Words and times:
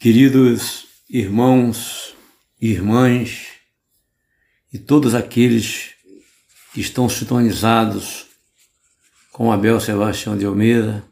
Queridos 0.00 0.86
irmãos 1.10 2.14
e 2.60 2.68
irmãs, 2.68 3.48
e 4.72 4.78
todos 4.78 5.12
aqueles 5.12 5.90
que 6.72 6.80
estão 6.80 7.08
sintonizados 7.08 8.26
com 9.32 9.50
Abel 9.50 9.80
Sebastião 9.80 10.38
de 10.38 10.46
Almeida, 10.46 11.04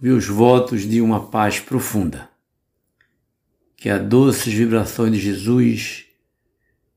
meus 0.00 0.26
votos 0.26 0.82
de 0.82 1.00
uma 1.00 1.28
paz 1.28 1.60
profunda. 1.60 2.28
Que 3.76 3.88
a 3.88 3.96
doce 3.96 4.50
vibração 4.50 5.08
de 5.08 5.20
Jesus 5.20 6.06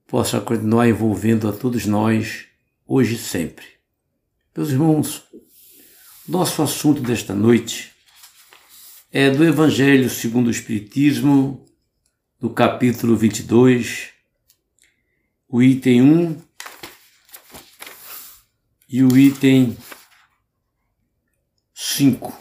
possa 0.07 0.41
continuar 0.41 0.89
envolvendo 0.89 1.47
a 1.47 1.53
todos 1.53 1.85
nós, 1.85 2.47
hoje 2.87 3.13
e 3.13 3.19
sempre. 3.19 3.67
Meus 4.55 4.71
irmãos, 4.71 5.21
nosso 6.27 6.63
assunto 6.63 7.01
desta 7.01 7.35
noite 7.35 7.95
é 9.11 9.29
do 9.29 9.43
Evangelho 9.43 10.09
segundo 10.09 10.47
o 10.47 10.51
Espiritismo, 10.51 11.65
do 12.39 12.49
capítulo 12.49 13.15
22, 13.15 14.09
o 15.47 15.63
item 15.63 16.01
1 16.01 16.41
e 18.89 19.03
o 19.03 19.17
item 19.17 19.77
5. 21.73 22.37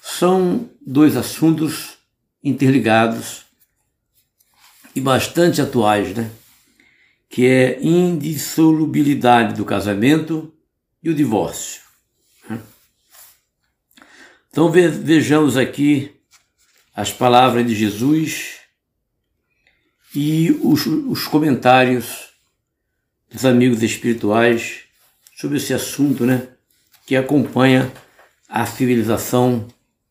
São 0.00 0.70
dois 0.84 1.16
assuntos 1.16 1.98
interligados 2.42 3.44
e 4.96 5.00
bastante 5.00 5.60
atuais, 5.60 6.16
né? 6.16 6.30
Que 7.28 7.46
é 7.46 7.82
indissolubilidade 7.82 9.54
do 9.54 9.64
casamento 9.64 10.52
e 11.02 11.10
o 11.10 11.14
divórcio. 11.14 11.83
Então 14.54 14.70
vejamos 14.70 15.56
aqui 15.56 16.14
as 16.94 17.12
palavras 17.12 17.66
de 17.66 17.74
Jesus 17.74 18.60
e 20.14 20.52
os, 20.62 20.86
os 20.86 21.26
comentários 21.26 22.28
dos 23.28 23.44
amigos 23.44 23.82
espirituais 23.82 24.82
sobre 25.36 25.56
esse 25.56 25.74
assunto, 25.74 26.24
né, 26.24 26.46
que 27.04 27.16
acompanha 27.16 27.92
a 28.48 28.64
civilização 28.64 29.66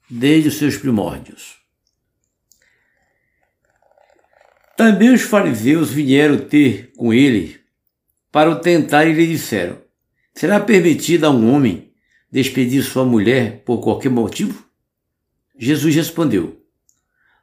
desde 0.10 0.50
os 0.50 0.58
seus 0.58 0.76
primórdios. 0.76 1.56
Também 4.76 5.14
os 5.14 5.22
fariseus 5.22 5.90
vieram 5.90 6.38
ter 6.38 6.92
com 6.98 7.14
ele 7.14 7.62
para 8.30 8.52
o 8.52 8.60
tentar 8.60 9.06
e 9.06 9.14
lhe 9.14 9.26
disseram: 9.26 9.82
Será 10.36 10.60
permitido 10.60 11.24
a 11.24 11.30
um 11.30 11.50
homem 11.50 11.93
despedir 12.34 12.82
sua 12.82 13.06
mulher 13.06 13.62
por 13.64 13.80
qualquer 13.80 14.10
motivo? 14.10 14.66
Jesus 15.56 15.94
respondeu: 15.94 16.60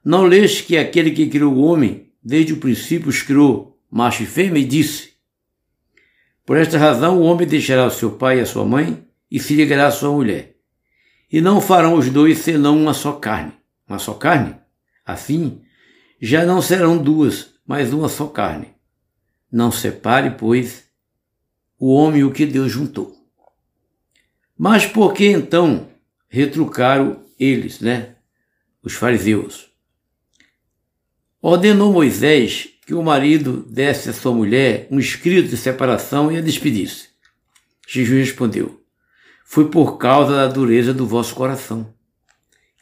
Não 0.04 0.24
lês 0.24 0.60
que 0.60 0.76
aquele 0.76 1.12
que 1.12 1.28
criou 1.28 1.54
o 1.54 1.62
homem, 1.62 2.12
desde 2.20 2.54
o 2.54 2.56
princípio 2.56 3.08
os 3.08 3.22
criou 3.22 3.80
macho 3.88 4.24
e 4.24 4.26
fêmea, 4.26 4.60
e 4.60 4.64
disse: 4.64 5.12
Por 6.44 6.56
esta 6.56 6.76
razão 6.76 7.20
o 7.20 7.22
homem 7.22 7.46
deixará 7.46 7.86
o 7.86 7.90
seu 7.90 8.10
pai 8.10 8.38
e 8.38 8.40
a 8.40 8.46
sua 8.46 8.64
mãe 8.64 9.06
e 9.30 9.38
se 9.38 9.54
ligará 9.54 9.86
à 9.86 9.92
sua 9.92 10.10
mulher. 10.10 10.56
E 11.30 11.40
não 11.40 11.60
farão 11.60 11.94
os 11.94 12.10
dois 12.10 12.38
senão 12.38 12.76
uma 12.76 12.92
só 12.92 13.12
carne. 13.12 13.52
Uma 13.86 14.00
só 14.00 14.14
carne? 14.14 14.56
Assim, 15.06 15.62
já 16.20 16.44
não 16.44 16.60
serão 16.60 16.98
duas, 16.98 17.54
mas 17.64 17.92
uma 17.92 18.08
só 18.08 18.26
carne. 18.26 18.74
Não 19.52 19.70
separe, 19.70 20.32
pois, 20.32 20.82
o 21.78 21.94
homem 21.94 22.24
o 22.24 22.32
que 22.32 22.44
Deus 22.44 22.72
juntou. 22.72 23.19
Mas 24.62 24.84
por 24.84 25.14
que 25.14 25.24
então 25.24 25.88
retrucaram 26.28 27.24
eles, 27.38 27.80
né? 27.80 28.16
Os 28.82 28.92
fariseus. 28.92 29.70
Ordenou 31.40 31.90
Moisés 31.90 32.68
que 32.84 32.92
o 32.92 33.02
marido 33.02 33.62
desse 33.70 34.10
à 34.10 34.12
sua 34.12 34.34
mulher 34.34 34.86
um 34.90 34.98
escrito 34.98 35.48
de 35.48 35.56
separação 35.56 36.30
e 36.30 36.36
a 36.36 36.42
despedisse. 36.42 37.08
Jesus 37.88 38.28
respondeu: 38.28 38.84
Foi 39.46 39.70
por 39.70 39.96
causa 39.96 40.36
da 40.36 40.46
dureza 40.46 40.92
do 40.92 41.06
vosso 41.06 41.34
coração 41.34 41.94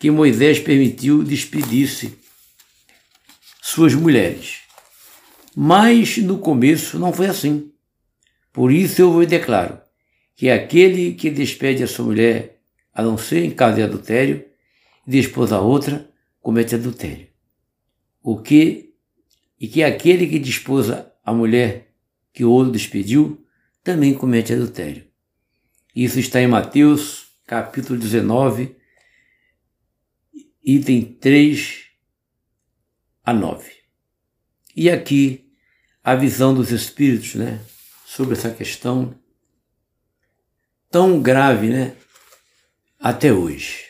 que 0.01 0.11
Moisés 0.11 0.59
permitiu 0.59 1.23
despedir-se 1.23 2.19
suas 3.63 3.95
mulheres. 3.95 4.63
Mas 5.55 6.19
no 6.19 6.41
começo 6.41 6.99
não 6.99 7.13
foi 7.13 7.27
assim. 7.27 7.71
Por 8.53 8.73
isso 8.73 9.01
eu 9.01 9.13
vos 9.13 9.29
declaro 9.29 9.87
que 10.39 10.51
aquele 10.51 11.15
que 11.15 11.31
despede 11.31 11.83
a 11.83 11.89
sua 11.89 12.05
mulher, 12.05 12.61
a 12.95 13.03
não 13.03 13.19
ser 13.19 13.45
em 13.45 13.51
caso 13.51 13.75
de 13.75 13.83
adultério, 13.83 14.47
e 15.05 15.11
desposa 15.11 15.57
a 15.57 15.61
outra, 15.61 16.09
comete 16.41 16.77
adultério. 16.77 17.27
O 18.23 18.41
que 18.41 18.95
e 19.59 19.67
que 19.67 19.83
aquele 19.83 20.29
que 20.29 20.39
desposa 20.39 21.13
a 21.25 21.35
mulher 21.35 21.93
que 22.33 22.45
o 22.45 22.53
outro 22.53 22.71
despediu, 22.71 23.45
também 23.83 24.15
comete 24.15 24.53
adultério. 24.53 25.09
Isso 25.93 26.21
está 26.21 26.41
em 26.41 26.47
Mateus, 26.47 27.33
capítulo 27.45 27.99
19, 27.99 28.77
item 30.63 31.03
3 31.03 31.87
a 33.25 33.35
9. 33.35 33.73
E 34.77 34.89
aqui 34.89 35.51
a 36.05 36.15
visão 36.15 36.55
dos 36.55 36.71
espíritos, 36.71 37.35
né, 37.35 37.61
sobre 38.07 38.35
essa 38.35 38.53
questão 38.53 39.19
tão 40.91 41.21
grave, 41.21 41.69
né? 41.69 41.97
Até 42.99 43.33
hoje. 43.33 43.85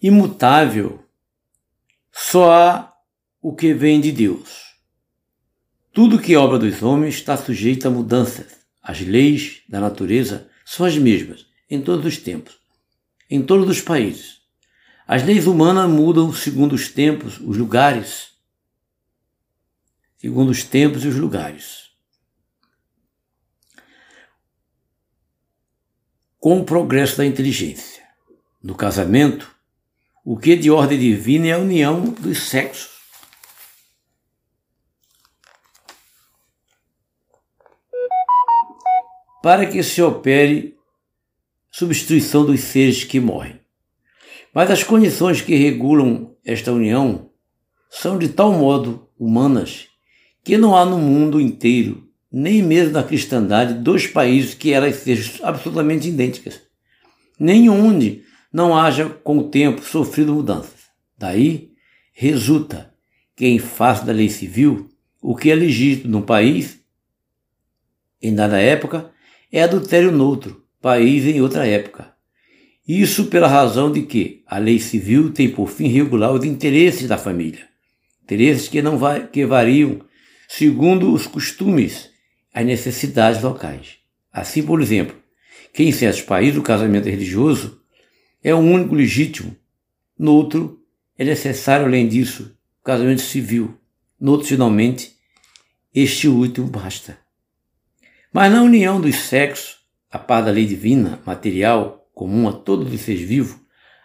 Imutável, 0.00 1.04
só 2.12 2.52
há 2.52 2.92
o 3.40 3.54
que 3.54 3.72
vem 3.72 4.00
de 4.00 4.12
Deus. 4.12 4.72
Tudo 5.92 6.18
que 6.18 6.34
é 6.34 6.38
obra 6.38 6.58
dos 6.58 6.82
homens 6.82 7.14
está 7.14 7.36
sujeito 7.36 7.86
a 7.86 7.90
mudanças. 7.90 8.46
As 8.82 9.00
leis 9.00 9.62
da 9.68 9.80
natureza 9.80 10.50
são 10.64 10.84
as 10.84 10.96
mesmas 10.96 11.46
em 11.70 11.80
todos 11.80 12.04
os 12.04 12.18
tempos, 12.18 12.58
em 13.30 13.42
todos 13.42 13.68
os 13.68 13.80
países. 13.80 14.40
As 15.06 15.22
leis 15.22 15.46
humanas 15.46 15.90
mudam 15.90 16.32
segundo 16.32 16.74
os 16.74 16.88
tempos, 16.88 17.38
os 17.40 17.56
lugares. 17.56 18.32
Segundo 20.18 20.50
os 20.50 20.64
tempos 20.64 21.04
e 21.04 21.08
os 21.08 21.16
lugares. 21.16 21.91
Com 26.42 26.58
o 26.58 26.64
progresso 26.64 27.18
da 27.18 27.24
inteligência. 27.24 28.02
No 28.60 28.74
casamento, 28.74 29.54
o 30.24 30.36
que 30.36 30.56
de 30.56 30.72
ordem 30.72 30.98
divina 30.98 31.46
é 31.46 31.52
a 31.52 31.58
união 31.58 32.02
dos 32.02 32.48
sexos. 32.48 32.90
Para 39.40 39.66
que 39.66 39.80
se 39.84 40.02
opere 40.02 40.76
substituição 41.70 42.44
dos 42.44 42.58
seres 42.58 43.04
que 43.04 43.20
morrem. 43.20 43.60
Mas 44.52 44.68
as 44.68 44.82
condições 44.82 45.40
que 45.40 45.54
regulam 45.54 46.36
esta 46.44 46.72
união 46.72 47.30
são 47.88 48.18
de 48.18 48.28
tal 48.28 48.52
modo 48.52 49.08
humanas 49.16 49.86
que 50.42 50.58
não 50.58 50.76
há 50.76 50.84
no 50.84 50.98
mundo 50.98 51.40
inteiro 51.40 52.11
nem 52.32 52.62
mesmo 52.62 52.94
na 52.94 53.02
cristandade, 53.02 53.74
dois 53.74 54.06
países 54.06 54.54
que 54.54 54.72
elas 54.72 54.96
sejam 54.96 55.46
absolutamente 55.46 56.08
idênticas. 56.08 56.62
Nenhum 57.38 57.92
não 58.52 58.76
haja, 58.76 59.08
com 59.08 59.38
o 59.38 59.48
tempo, 59.50 59.84
sofrido 59.84 60.34
mudanças. 60.34 60.86
Daí 61.18 61.72
resulta 62.12 62.92
que, 63.36 63.46
em 63.46 63.58
face 63.58 64.06
da 64.06 64.12
lei 64.12 64.28
civil, 64.28 64.88
o 65.20 65.36
que 65.36 65.50
é 65.50 65.54
legítimo 65.54 66.10
num 66.10 66.22
país, 66.22 66.80
em 68.20 68.34
dada 68.34 68.58
época, 68.58 69.10
é 69.50 69.62
adultério 69.62 70.10
noutro 70.10 70.64
país 70.80 71.24
em 71.24 71.40
outra 71.40 71.66
época. 71.66 72.12
Isso 72.86 73.26
pela 73.26 73.46
razão 73.46 73.92
de 73.92 74.02
que 74.02 74.42
a 74.46 74.58
lei 74.58 74.78
civil 74.78 75.32
tem 75.32 75.48
por 75.48 75.68
fim 75.68 75.88
regular 75.88 76.32
os 76.32 76.44
interesses 76.44 77.08
da 77.08 77.16
família, 77.16 77.68
interesses 78.22 78.68
que 78.68 78.82
não 78.82 78.98
vai, 78.98 79.26
que 79.28 79.46
variam 79.46 80.00
segundo 80.48 81.12
os 81.12 81.26
costumes 81.26 82.11
as 82.52 82.64
necessidades 82.64 83.42
locais. 83.42 83.98
Assim, 84.32 84.62
por 84.62 84.80
exemplo, 84.80 85.16
que 85.72 85.82
em 85.82 85.92
certos 85.92 86.22
países 86.22 86.58
o 86.58 86.62
casamento 86.62 87.08
religioso 87.08 87.80
é 88.42 88.54
o 88.54 88.58
único 88.58 88.94
legítimo, 88.94 89.56
no 90.18 90.32
outro 90.32 90.82
é 91.16 91.24
necessário, 91.24 91.86
além 91.86 92.08
disso, 92.08 92.56
o 92.80 92.84
casamento 92.84 93.22
civil, 93.22 93.78
no 94.20 94.32
outro, 94.32 94.46
finalmente, 94.46 95.16
este 95.94 96.28
último 96.28 96.66
basta. 96.66 97.18
Mas 98.32 98.52
na 98.52 98.62
união 98.62 99.00
dos 99.00 99.16
sexos, 99.16 99.78
a 100.10 100.18
par 100.18 100.44
da 100.44 100.50
lei 100.50 100.66
divina, 100.66 101.20
material, 101.24 102.08
comum 102.14 102.48
a 102.48 102.52
todos 102.52 102.92
os 102.92 103.00
seres 103.00 103.22
vivos, 103.22 103.56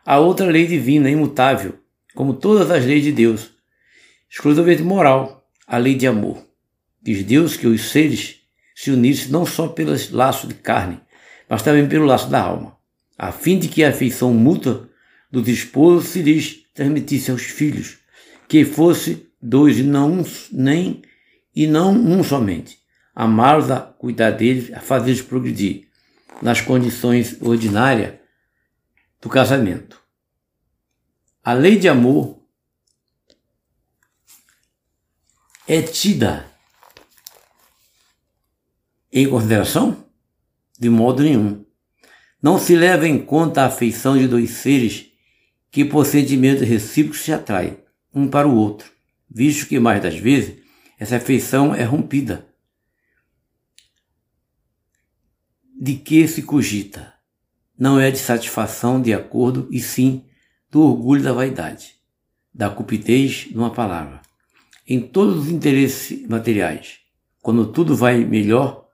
há 0.06 0.20
outra 0.20 0.48
lei 0.48 0.66
divina, 0.66 1.10
imutável, 1.10 1.80
como 2.16 2.34
todas 2.34 2.72
as 2.72 2.86
leis 2.86 3.04
de 3.04 3.12
Deus, 3.12 3.52
exclusivamente 4.30 4.82
moral, 4.82 5.48
a 5.66 5.78
lei 5.78 5.96
de 5.96 6.08
amor. 6.08 6.47
Diz 7.02 7.24
Deus 7.24 7.56
que 7.56 7.68
os 7.68 7.90
seres 7.90 8.42
se 8.76 8.92
unissem 8.92 9.30
não 9.30 9.46
só 9.46 9.68
pelo 9.68 9.96
laço 10.12 10.48
de 10.48 10.54
carne, 10.54 11.00
mas 11.50 11.64
também 11.64 11.88
pelo 11.88 12.06
laço 12.06 12.30
da 12.30 12.42
alma, 12.42 12.78
a 13.18 13.32
fim 13.32 13.58
de 13.58 13.68
que 13.68 13.84
a 13.84 13.90
afeição 13.90 14.34
mútua 14.34 14.90
dos 15.32 15.48
esposos 15.48 16.10
se 16.10 16.22
lhes 16.22 16.64
transmitisse 16.74 17.32
aos 17.32 17.42
filhos, 17.42 17.98
que 18.48 18.64
fosse 18.64 19.28
dois 19.42 19.80
e 19.80 19.84
não 19.84 20.20
um, 20.20 20.26
nem 20.52 21.02
e 21.56 21.66
não 21.66 21.92
um 21.92 22.24
somente. 22.24 22.80
Amá-los, 23.16 23.72
a 23.72 23.80
cuidar 23.80 24.32
deles, 24.32 24.72
a 24.72 24.80
fazer-los 24.80 25.24
progredir 25.24 25.88
nas 26.42 26.62
condições 26.62 27.42
ordinárias 27.42 28.14
do 29.20 29.28
casamento. 29.28 30.00
A 31.44 31.54
lei 31.54 31.78
de 31.78 31.88
amor 31.88 32.44
é 35.68 35.82
tida 35.82 36.46
em 39.12 39.30
consideração? 39.30 40.06
De 40.80 40.90
modo 40.90 41.24
nenhum. 41.24 41.66
Não 42.42 42.60
se 42.60 42.76
leva 42.76 43.08
em 43.08 43.18
conta 43.18 43.62
a 43.62 43.68
afeição 43.68 44.18
de 44.18 44.28
dois 44.28 44.52
seres 44.52 45.08
que 45.72 45.84
por 45.84 46.06
sentimentos 46.06 46.68
recíprocos 46.68 47.22
se 47.22 47.32
atraem 47.32 47.78
um 48.14 48.28
para 48.28 48.48
o 48.48 48.56
outro, 48.56 48.92
visto 49.30 49.68
que 49.68 49.80
mais 49.80 50.02
das 50.02 50.16
vezes 50.16 50.58
essa 51.00 51.18
afeição 51.18 51.74
é 51.74 51.84
rompida. 51.84 52.48
De 55.80 55.96
que 55.96 56.28
se 56.28 56.42
cogita? 56.42 57.14
Não 57.78 58.00
é 58.00 58.10
de 58.10 58.18
satisfação 58.18 59.00
de 59.00 59.14
acordo, 59.14 59.68
e 59.72 59.80
sim 59.80 60.26
do 60.72 60.82
orgulho 60.82 61.22
da 61.22 61.34
vaidade, 61.34 61.96
da 62.52 62.70
cupidez 62.70 63.48
numa 63.52 63.70
palavra. 63.70 64.22
Em 64.88 65.00
todos 65.00 65.46
os 65.46 65.50
interesses 65.50 66.28
materiais, 66.28 67.00
quando 67.42 67.72
tudo 67.72 67.96
vai 67.96 68.26
melhor, 68.26 68.87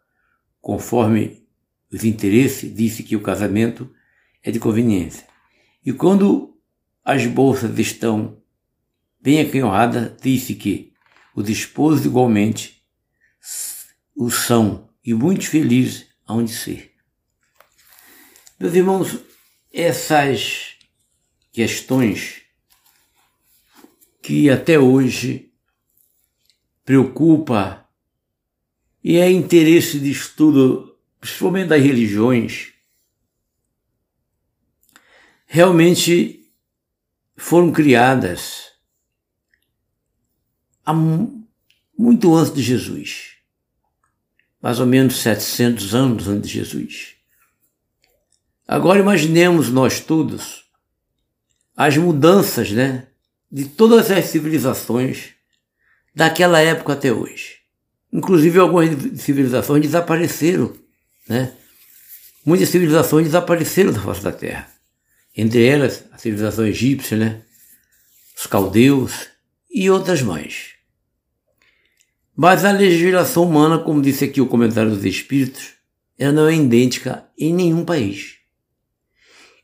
conforme 0.64 1.46
os 1.92 2.06
interesses, 2.06 2.74
disse 2.74 3.04
que 3.04 3.18
o 3.18 3.22
casamento 3.22 3.94
é 4.42 4.50
de 4.50 4.62
conveniência. 4.62 5.28
E 5.86 5.92
quando 5.92 6.58
as 7.04 7.28
bolsas 7.28 7.78
estão 7.78 8.42
bem 9.22 9.42
aquinhoadas, 9.42 10.16
disse 10.22 10.56
que 10.56 10.94
os 11.36 11.50
esposos 11.50 12.06
igualmente 12.06 12.82
o 14.16 14.32
são 14.32 14.90
e 15.04 15.14
muito 15.14 15.50
felizes 15.50 16.08
hão 16.26 16.42
de 16.42 16.54
ser. 16.54 16.94
Meus 18.58 18.74
irmãos, 18.74 19.20
essas 19.70 20.78
questões 21.52 22.44
que 24.22 24.50
até 24.50 24.80
hoje 24.80 25.52
preocupa 26.86 27.83
e 29.04 29.18
é 29.18 29.30
interesse 29.30 30.00
de 30.00 30.10
estudo, 30.10 30.96
principalmente 31.20 31.68
das 31.68 31.82
religiões, 31.82 32.72
realmente 35.46 36.50
foram 37.36 37.72
criadas 37.72 38.72
muito 41.98 42.34
antes 42.36 42.54
de 42.54 42.62
Jesus, 42.62 43.34
mais 44.62 44.80
ou 44.80 44.86
menos 44.86 45.18
700 45.18 45.94
anos 45.94 46.28
antes 46.28 46.50
de 46.50 46.60
Jesus. 46.60 47.16
Agora 48.68 49.00
imaginemos 49.00 49.70
nós 49.70 50.00
todos 50.00 50.64
as 51.76 51.98
mudanças, 51.98 52.72
né, 52.72 53.08
de 53.52 53.66
todas 53.66 54.10
as 54.10 54.26
civilizações 54.26 55.34
daquela 56.16 56.60
época 56.60 56.94
até 56.94 57.12
hoje. 57.12 57.63
Inclusive 58.14 58.60
algumas 58.60 58.90
civilizações 59.20 59.82
desapareceram, 59.82 60.72
né? 61.28 61.52
Muitas 62.46 62.70
civilizações 62.70 63.26
desapareceram 63.26 63.92
da 63.92 64.00
face 64.00 64.22
da 64.22 64.32
Terra. 64.32 64.70
Entre 65.36 65.66
elas, 65.66 66.04
a 66.12 66.18
civilização 66.20 66.68
egípcia, 66.68 67.18
né? 67.18 67.42
Os 68.38 68.46
caldeus 68.46 69.30
e 69.74 69.90
outras 69.90 70.22
mais. 70.22 70.74
Mas 72.36 72.64
a 72.64 72.72
legislação 72.72 73.46
humana, 73.46 73.80
como 73.80 74.02
disse 74.02 74.26
aqui 74.26 74.40
o 74.40 74.48
comentário 74.48 74.92
dos 74.92 75.06
Espíritos, 75.06 75.74
ela 76.18 76.34
não 76.34 76.48
é 76.48 76.54
idêntica 76.54 77.26
em 77.36 77.52
nenhum 77.52 77.84
país. 77.84 78.36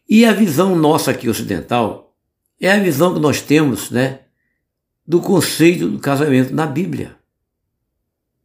E 0.07 0.25
a 0.25 0.33
visão 0.33 0.75
nossa 0.75 1.11
aqui 1.11 1.29
ocidental 1.29 2.17
é 2.59 2.71
a 2.71 2.79
visão 2.79 3.13
que 3.13 3.19
nós 3.19 3.41
temos, 3.41 3.91
né, 3.91 4.21
do 5.05 5.21
conceito 5.21 5.87
do 5.87 5.99
casamento 5.99 6.53
na 6.53 6.65
Bíblia. 6.65 7.18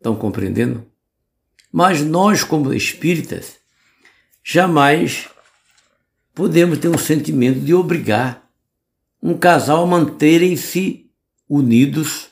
Estão 0.05 0.15
compreendendo? 0.15 0.87
Mas 1.73 2.03
nós, 2.03 2.45
como 2.45 2.75
espíritas, 2.75 3.57
jamais 4.43 5.31
podemos 6.35 6.79
ter 6.79 6.89
um 6.89 6.99
sentimento 6.99 7.61
de 7.61 7.73
obrigar 7.73 8.47
um 9.23 9.33
casal 9.33 9.83
a 9.83 9.87
manterem-se 9.87 11.11
unidos 11.49 12.29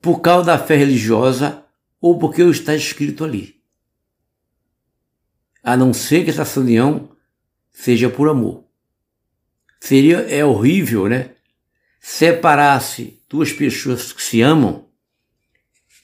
por 0.00 0.18
causa 0.18 0.46
da 0.46 0.58
fé 0.58 0.74
religiosa 0.74 1.64
ou 2.00 2.18
porque 2.18 2.42
está 2.42 2.74
escrito 2.74 3.22
ali. 3.22 3.62
A 5.62 5.76
não 5.76 5.94
ser 5.94 6.24
que 6.24 6.30
essa 6.30 6.58
união 6.58 7.08
seja 7.70 8.10
por 8.10 8.28
amor. 8.28 8.64
Seria 9.78 10.22
é 10.22 10.44
horrível, 10.44 11.08
né? 11.08 11.36
Separar-se 12.00 13.22
duas 13.28 13.52
pessoas 13.52 14.12
que 14.12 14.20
se 14.20 14.42
amam 14.42 14.90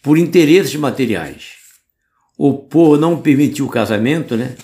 por 0.09 0.17
interesses 0.17 0.75
materiais 0.75 1.57
ou 2.39 2.63
por 2.63 2.99
não 2.99 3.21
permitir 3.21 3.61
o 3.61 3.69
casamento, 3.69 4.39
né? 4.39 4.57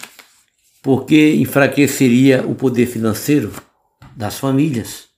Porque 0.83 1.35
enfraqueceria 1.35 2.43
o 2.47 2.55
poder 2.55 2.87
financeiro 2.87 3.53
das 4.17 4.39
famílias. 4.39 5.09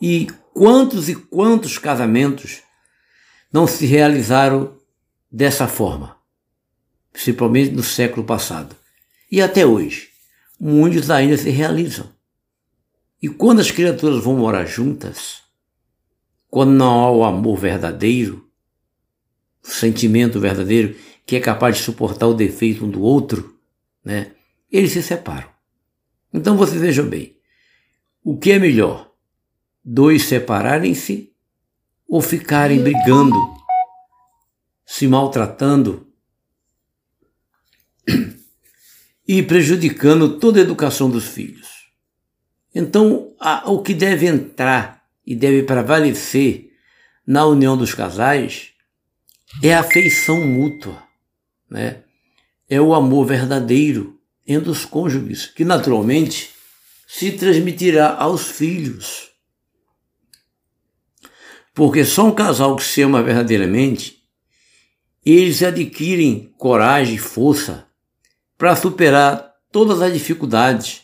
E 0.00 0.28
quantos 0.54 1.08
e 1.08 1.16
quantos 1.16 1.78
casamentos 1.78 2.60
não 3.52 3.66
se 3.66 3.86
realizaram 3.86 4.78
dessa 5.28 5.66
forma, 5.66 6.16
principalmente 7.12 7.72
no 7.72 7.82
século 7.82 8.24
passado. 8.24 8.76
E 9.32 9.42
até 9.42 9.66
hoje, 9.66 10.10
muitos 10.60 11.10
ainda 11.10 11.36
se 11.36 11.50
realizam. 11.50 12.08
E 13.20 13.28
quando 13.28 13.58
as 13.58 13.72
criaturas 13.72 14.22
vão 14.22 14.36
morar 14.36 14.64
juntas, 14.64 15.42
quando 16.48 16.70
não 16.70 17.00
há 17.00 17.10
o 17.10 17.24
amor 17.24 17.58
verdadeiro, 17.58 18.48
sentimento 19.62 20.40
verdadeiro 20.40 20.96
que 21.26 21.36
é 21.36 21.40
capaz 21.40 21.76
de 21.76 21.82
suportar 21.82 22.26
o 22.26 22.34
defeito 22.34 22.84
um 22.84 22.90
do 22.90 23.02
outro, 23.02 23.56
né? 24.04 24.32
Eles 24.70 24.92
se 24.92 25.02
separam. 25.02 25.48
Então 26.32 26.56
você 26.56 26.78
veja 26.78 27.02
bem, 27.02 27.36
o 28.22 28.38
que 28.38 28.52
é 28.52 28.58
melhor? 28.58 29.12
Dois 29.84 30.24
separarem-se 30.24 31.32
ou 32.08 32.20
ficarem 32.20 32.82
brigando, 32.82 33.36
se 34.84 35.06
maltratando 35.06 36.08
e 39.26 39.42
prejudicando 39.42 40.38
toda 40.38 40.58
a 40.58 40.62
educação 40.62 41.08
dos 41.08 41.28
filhos? 41.28 41.68
Então, 42.74 43.34
o 43.66 43.82
que 43.82 43.94
deve 43.94 44.26
entrar 44.26 45.04
e 45.26 45.34
deve 45.34 45.62
prevalecer 45.62 46.72
na 47.26 47.46
união 47.46 47.76
dos 47.76 47.94
casais 47.94 48.72
é 49.62 49.74
a 49.74 49.80
afeição 49.80 50.46
mútua, 50.46 51.02
né? 51.68 52.02
é 52.68 52.80
o 52.80 52.94
amor 52.94 53.26
verdadeiro 53.26 54.18
entre 54.46 54.70
os 54.70 54.84
cônjuges, 54.84 55.46
que 55.46 55.64
naturalmente 55.64 56.50
se 57.06 57.32
transmitirá 57.32 58.14
aos 58.14 58.46
filhos. 58.46 59.28
Porque 61.74 62.04
só 62.04 62.26
um 62.26 62.34
casal 62.34 62.76
que 62.76 62.84
se 62.84 63.02
ama 63.02 63.22
verdadeiramente, 63.22 64.22
eles 65.24 65.62
adquirem 65.62 66.54
coragem 66.56 67.16
e 67.16 67.18
força 67.18 67.86
para 68.56 68.76
superar 68.76 69.54
todas 69.72 70.00
as 70.00 70.12
dificuldades 70.12 71.02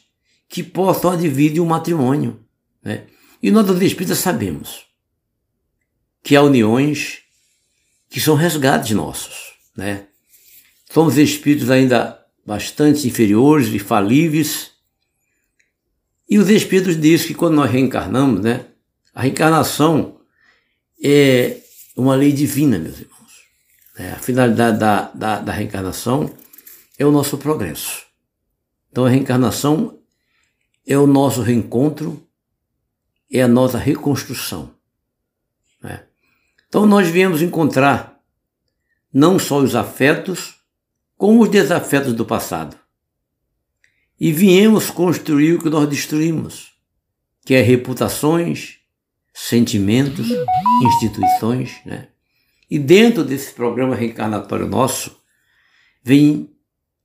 que 0.49 0.63
possam 0.63 1.11
advir 1.11 1.53
de 1.53 1.61
um 1.61 1.67
matrimônio. 1.67 2.45
Né? 2.83 3.07
E 3.43 3.51
nós, 3.51 3.67
dos 3.67 3.81
espíritas, 3.83 4.19
sabemos 4.19 4.87
que 6.23 6.37
há 6.37 6.43
uniões 6.43 7.26
que 8.17 8.21
são 8.23 8.35
resgates 8.35 8.97
nossos, 8.97 9.53
né? 9.77 10.07
Somos 10.91 11.19
espíritos 11.19 11.71
ainda 11.71 12.19
bastante 12.47 13.07
inferiores 13.07 13.69
e 13.69 13.79
falíveis. 13.79 14.71
E 16.27 16.39
os 16.39 16.49
espíritos 16.49 16.99
dizem 16.99 17.27
que 17.27 17.35
quando 17.35 17.57
nós 17.57 17.71
reencarnamos, 17.71 18.41
né? 18.41 18.65
A 19.15 19.21
reencarnação 19.21 20.19
é 21.05 21.61
uma 21.95 22.15
lei 22.15 22.33
divina, 22.33 22.79
meus 22.79 23.01
irmãos. 23.01 23.33
É, 23.99 24.13
a 24.13 24.19
finalidade 24.19 24.79
da, 24.79 25.11
da, 25.13 25.41
da 25.41 25.53
reencarnação 25.53 26.35
é 26.99 27.05
o 27.05 27.13
nosso 27.13 27.37
progresso. 27.37 28.07
Então 28.91 29.05
a 29.05 29.11
reencarnação 29.11 29.99
é 30.87 30.97
o 30.97 31.07
nosso 31.07 31.43
reencontro, 31.43 32.27
é 33.31 33.43
a 33.43 33.49
nossa 33.49 33.77
reconstrução. 33.77 34.75
Então 36.77 36.85
nós 36.85 37.09
viemos 37.09 37.41
encontrar 37.41 38.21
não 39.11 39.39
só 39.39 39.61
os 39.61 39.75
afetos, 39.75 40.57
como 41.17 41.43
os 41.43 41.49
desafetos 41.49 42.13
do 42.13 42.23
passado. 42.23 42.77
E 44.21 44.31
viemos 44.31 44.91
construir 44.91 45.55
o 45.55 45.59
que 45.59 45.71
nós 45.71 45.89
destruímos. 45.89 46.75
que 47.47 47.55
é 47.55 47.63
reputações, 47.63 48.77
sentimentos, 49.33 50.29
instituições, 50.83 51.81
né? 51.87 52.09
E 52.71 52.79
dentro 52.79 53.25
desse 53.25 53.55
programa 53.55 53.97
reencarnatório 53.97 54.67
nosso, 54.67 55.19
vem 56.03 56.51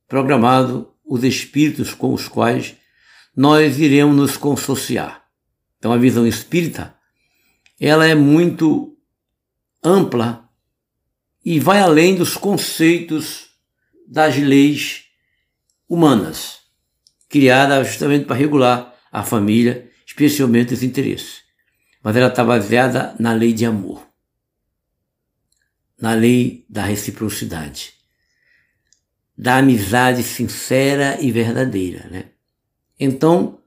programado 0.06 0.92
os 1.02 1.24
espíritos 1.24 1.94
com 1.94 2.12
os 2.12 2.28
quais 2.28 2.74
nós 3.34 3.78
iremos 3.78 4.14
nos 4.14 4.36
consociar. 4.36 5.24
Então 5.78 5.94
a 5.94 5.96
visão 5.96 6.26
espírita, 6.26 6.94
ela 7.80 8.06
é 8.06 8.14
muito 8.14 8.91
ampla 9.82 10.48
e 11.44 11.58
vai 11.58 11.80
além 11.80 12.14
dos 12.14 12.36
conceitos 12.36 13.50
das 14.06 14.36
leis 14.36 15.04
humanas, 15.88 16.60
criadas 17.28 17.88
justamente 17.88 18.26
para 18.26 18.36
regular 18.36 18.94
a 19.10 19.22
família, 19.22 19.90
especialmente 20.06 20.72
os 20.72 20.82
interesses. 20.82 21.42
Mas 22.02 22.16
ela 22.16 22.28
está 22.28 22.44
baseada 22.44 23.14
na 23.18 23.32
lei 23.32 23.52
de 23.52 23.64
amor, 23.64 24.06
na 26.00 26.14
lei 26.14 26.64
da 26.68 26.84
reciprocidade, 26.84 27.94
da 29.36 29.58
amizade 29.58 30.22
sincera 30.22 31.20
e 31.20 31.30
verdadeira. 31.30 32.08
Né? 32.08 32.30
Então, 32.98 33.60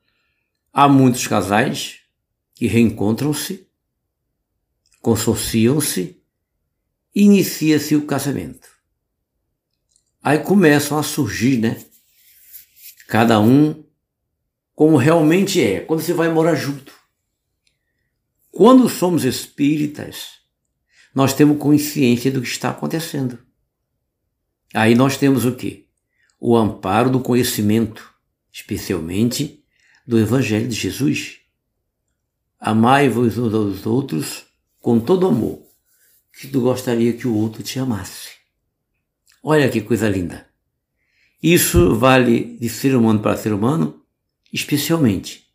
há 0.72 0.88
muitos 0.88 1.27
casais 1.27 2.00
que 2.53 2.67
reencontram-se, 2.67 3.67
consorciam-se 5.05 6.19
e 7.13 7.21
inicia-se 7.21 7.95
o 7.95 8.07
casamento. 8.07 8.67
Aí 10.19 10.39
começam 10.39 10.97
a 10.97 11.03
surgir, 11.03 11.59
né? 11.59 11.85
Cada 13.07 13.39
um 13.39 13.85
como 14.74 14.97
realmente 14.97 15.62
é, 15.62 15.81
quando 15.81 16.01
você 16.01 16.12
vai 16.12 16.27
morar 16.29 16.55
junto. 16.55 16.91
Quando 18.50 18.89
somos 18.89 19.25
espíritas, 19.25 20.39
nós 21.13 21.35
temos 21.35 21.59
consciência 21.59 22.31
do 22.31 22.41
que 22.41 22.47
está 22.47 22.71
acontecendo. 22.71 23.38
Aí 24.74 24.95
nós 24.95 25.17
temos 25.17 25.45
o 25.45 25.55
quê? 25.55 25.85
O 26.39 26.57
amparo 26.57 27.12
do 27.12 27.19
conhecimento, 27.19 28.12
especialmente 28.51 29.63
do 30.07 30.17
Evangelho 30.17 30.67
de 30.67 30.75
Jesus. 30.75 31.41
Amai-vos 32.59 33.38
uns 33.38 33.53
aos 33.53 33.85
outros 33.85 34.44
com 34.85 34.99
todo 34.99 35.25
amor, 35.25 35.63
que 36.31 36.47
tu 36.47 36.61
gostaria 36.61 37.11
que 37.13 37.27
o 37.27 37.33
outro 37.33 37.63
te 37.63 37.79
amasse. 37.79 38.29
Olha 39.41 39.67
que 39.67 39.81
coisa 39.81 40.07
linda. 40.07 40.45
Isso 41.41 41.95
vale 41.95 42.55
de 42.61 42.69
ser 42.69 42.95
humano 42.95 43.19
para 43.19 43.35
ser 43.35 43.51
humano, 43.51 44.05
especialmente 44.53 45.47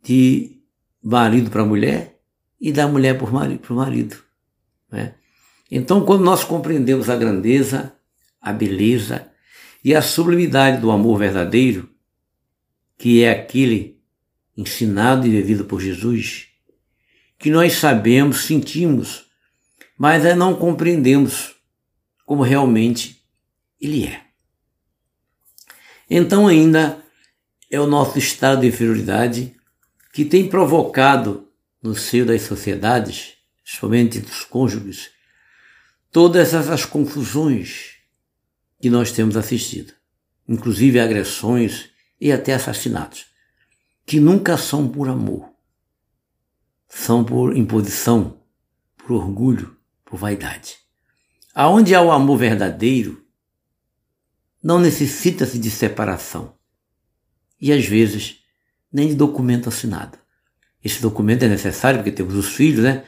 de 0.00 0.62
marido 1.02 1.50
para 1.50 1.64
mulher 1.64 2.20
e 2.60 2.70
da 2.70 2.86
mulher 2.86 3.18
para 3.18 3.72
o 3.72 3.74
marido. 3.74 4.16
Né? 4.88 5.16
Então, 5.68 6.04
quando 6.04 6.22
nós 6.22 6.44
compreendemos 6.44 7.10
a 7.10 7.16
grandeza, 7.16 7.92
a 8.40 8.52
beleza 8.52 9.28
e 9.84 9.92
a 9.92 10.00
sublimidade 10.00 10.80
do 10.80 10.92
amor 10.92 11.18
verdadeiro, 11.18 11.90
que 12.96 13.24
é 13.24 13.32
aquele 13.32 14.00
ensinado 14.56 15.26
e 15.26 15.30
vivido 15.30 15.64
por 15.64 15.80
Jesus, 15.80 16.51
que 17.42 17.50
nós 17.50 17.72
sabemos, 17.74 18.44
sentimos, 18.44 19.26
mas 19.98 20.22
não 20.36 20.54
compreendemos 20.54 21.56
como 22.24 22.44
realmente 22.44 23.20
ele 23.80 24.06
é. 24.06 24.22
Então, 26.08 26.46
ainda 26.46 27.04
é 27.68 27.80
o 27.80 27.86
nosso 27.86 28.16
estado 28.16 28.60
de 28.60 28.68
inferioridade 28.68 29.56
que 30.12 30.24
tem 30.24 30.48
provocado 30.48 31.48
no 31.82 31.96
seio 31.96 32.24
das 32.24 32.42
sociedades, 32.42 33.32
principalmente 33.64 34.20
dos 34.20 34.44
cônjuges, 34.44 35.10
todas 36.12 36.54
essas 36.54 36.84
confusões 36.84 37.96
que 38.80 38.88
nós 38.88 39.10
temos 39.10 39.36
assistido, 39.36 39.92
inclusive 40.48 41.00
agressões 41.00 41.90
e 42.20 42.30
até 42.30 42.54
assassinatos, 42.54 43.26
que 44.06 44.20
nunca 44.20 44.56
são 44.56 44.88
por 44.88 45.08
amor, 45.08 45.51
são 46.94 47.24
por 47.24 47.56
imposição, 47.56 48.38
por 48.98 49.12
orgulho, 49.12 49.74
por 50.04 50.18
vaidade. 50.18 50.76
Aonde 51.54 51.94
há 51.94 52.02
o 52.02 52.12
amor 52.12 52.36
verdadeiro, 52.36 53.24
não 54.62 54.78
necessita-se 54.78 55.58
de 55.58 55.70
separação 55.70 56.54
e 57.60 57.72
às 57.72 57.86
vezes 57.86 58.40
nem 58.92 59.08
de 59.08 59.14
documento 59.14 59.68
assinado. 59.68 60.18
Esse 60.84 61.00
documento 61.00 61.44
é 61.44 61.48
necessário 61.48 61.98
porque 61.98 62.12
temos 62.12 62.34
os 62.34 62.48
filhos, 62.48 62.84
né? 62.84 63.04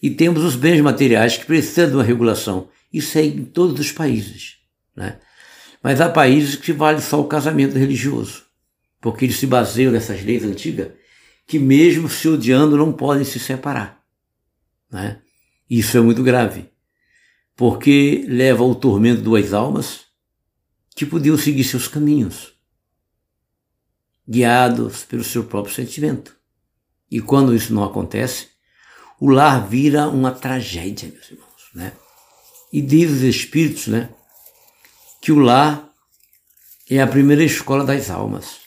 E 0.00 0.10
temos 0.10 0.44
os 0.44 0.54
bens 0.54 0.80
materiais 0.80 1.36
que 1.36 1.46
precisam 1.46 1.88
de 1.88 1.96
uma 1.96 2.04
regulação. 2.04 2.68
Isso 2.92 3.18
é 3.18 3.24
em 3.24 3.44
todos 3.44 3.78
os 3.80 3.90
países, 3.90 4.58
né? 4.94 5.18
Mas 5.82 6.00
há 6.00 6.08
países 6.08 6.54
que 6.54 6.72
vale 6.72 7.00
só 7.00 7.20
o 7.20 7.26
casamento 7.26 7.76
religioso, 7.76 8.44
porque 9.00 9.24
eles 9.24 9.36
se 9.36 9.46
baseiam 9.46 9.92
nessas 9.92 10.22
leis 10.22 10.44
antigas 10.44 10.92
que 11.46 11.58
mesmo 11.58 12.08
se 12.08 12.28
odiando 12.28 12.76
não 12.76 12.92
podem 12.92 13.24
se 13.24 13.38
separar, 13.38 14.04
né? 14.90 15.22
Isso 15.68 15.96
é 15.96 16.00
muito 16.00 16.22
grave, 16.22 16.70
porque 17.54 18.24
leva 18.28 18.62
ao 18.62 18.74
tormento 18.74 19.22
duas 19.22 19.52
almas 19.52 20.06
que 20.94 21.06
podiam 21.06 21.36
seguir 21.36 21.64
seus 21.64 21.86
caminhos, 21.88 22.54
guiados 24.28 25.04
pelo 25.04 25.22
seu 25.22 25.44
próprio 25.44 25.74
sentimento. 25.74 26.36
E 27.10 27.20
quando 27.20 27.54
isso 27.54 27.72
não 27.72 27.84
acontece, 27.84 28.48
o 29.20 29.30
lar 29.30 29.68
vira 29.68 30.08
uma 30.08 30.32
tragédia, 30.32 31.08
meus 31.08 31.30
irmãos, 31.30 31.70
né? 31.74 31.92
E 32.72 32.80
diz 32.80 33.10
os 33.10 33.22
espíritos, 33.22 33.86
né, 33.86 34.10
que 35.20 35.30
o 35.30 35.38
lar 35.38 35.88
é 36.90 37.00
a 37.00 37.06
primeira 37.06 37.44
escola 37.44 37.84
das 37.84 38.10
almas? 38.10 38.65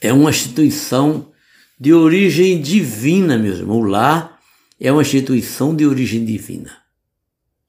É 0.00 0.12
uma 0.12 0.30
instituição 0.30 1.32
de 1.78 1.92
origem 1.92 2.60
divina, 2.60 3.38
meus 3.38 3.58
irmãos. 3.58 3.78
O 3.78 3.88
lar 3.88 4.40
é 4.78 4.92
uma 4.92 5.02
instituição 5.02 5.74
de 5.74 5.86
origem 5.86 6.24
divina. 6.24 6.76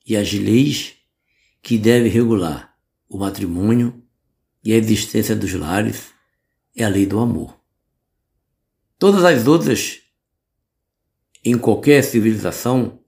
E 0.06 0.16
as 0.16 0.32
leis 0.34 0.96
que 1.62 1.78
devem 1.78 2.12
regular 2.12 2.74
o 3.10 3.18
matrimônio 3.18 4.04
e 4.64 4.74
a 4.74 4.78
existência 4.78 5.36
dos 5.36 5.54
lares 5.54 6.14
é 6.76 6.84
a 6.84 6.90
lei 6.90 7.06
do 7.06 7.20
amor. 7.20 7.58
Todas 9.00 9.24
as 9.24 9.48
outras, 9.48 10.02
em 11.44 11.58
qualquer 11.58 12.04
civilização 12.04 13.00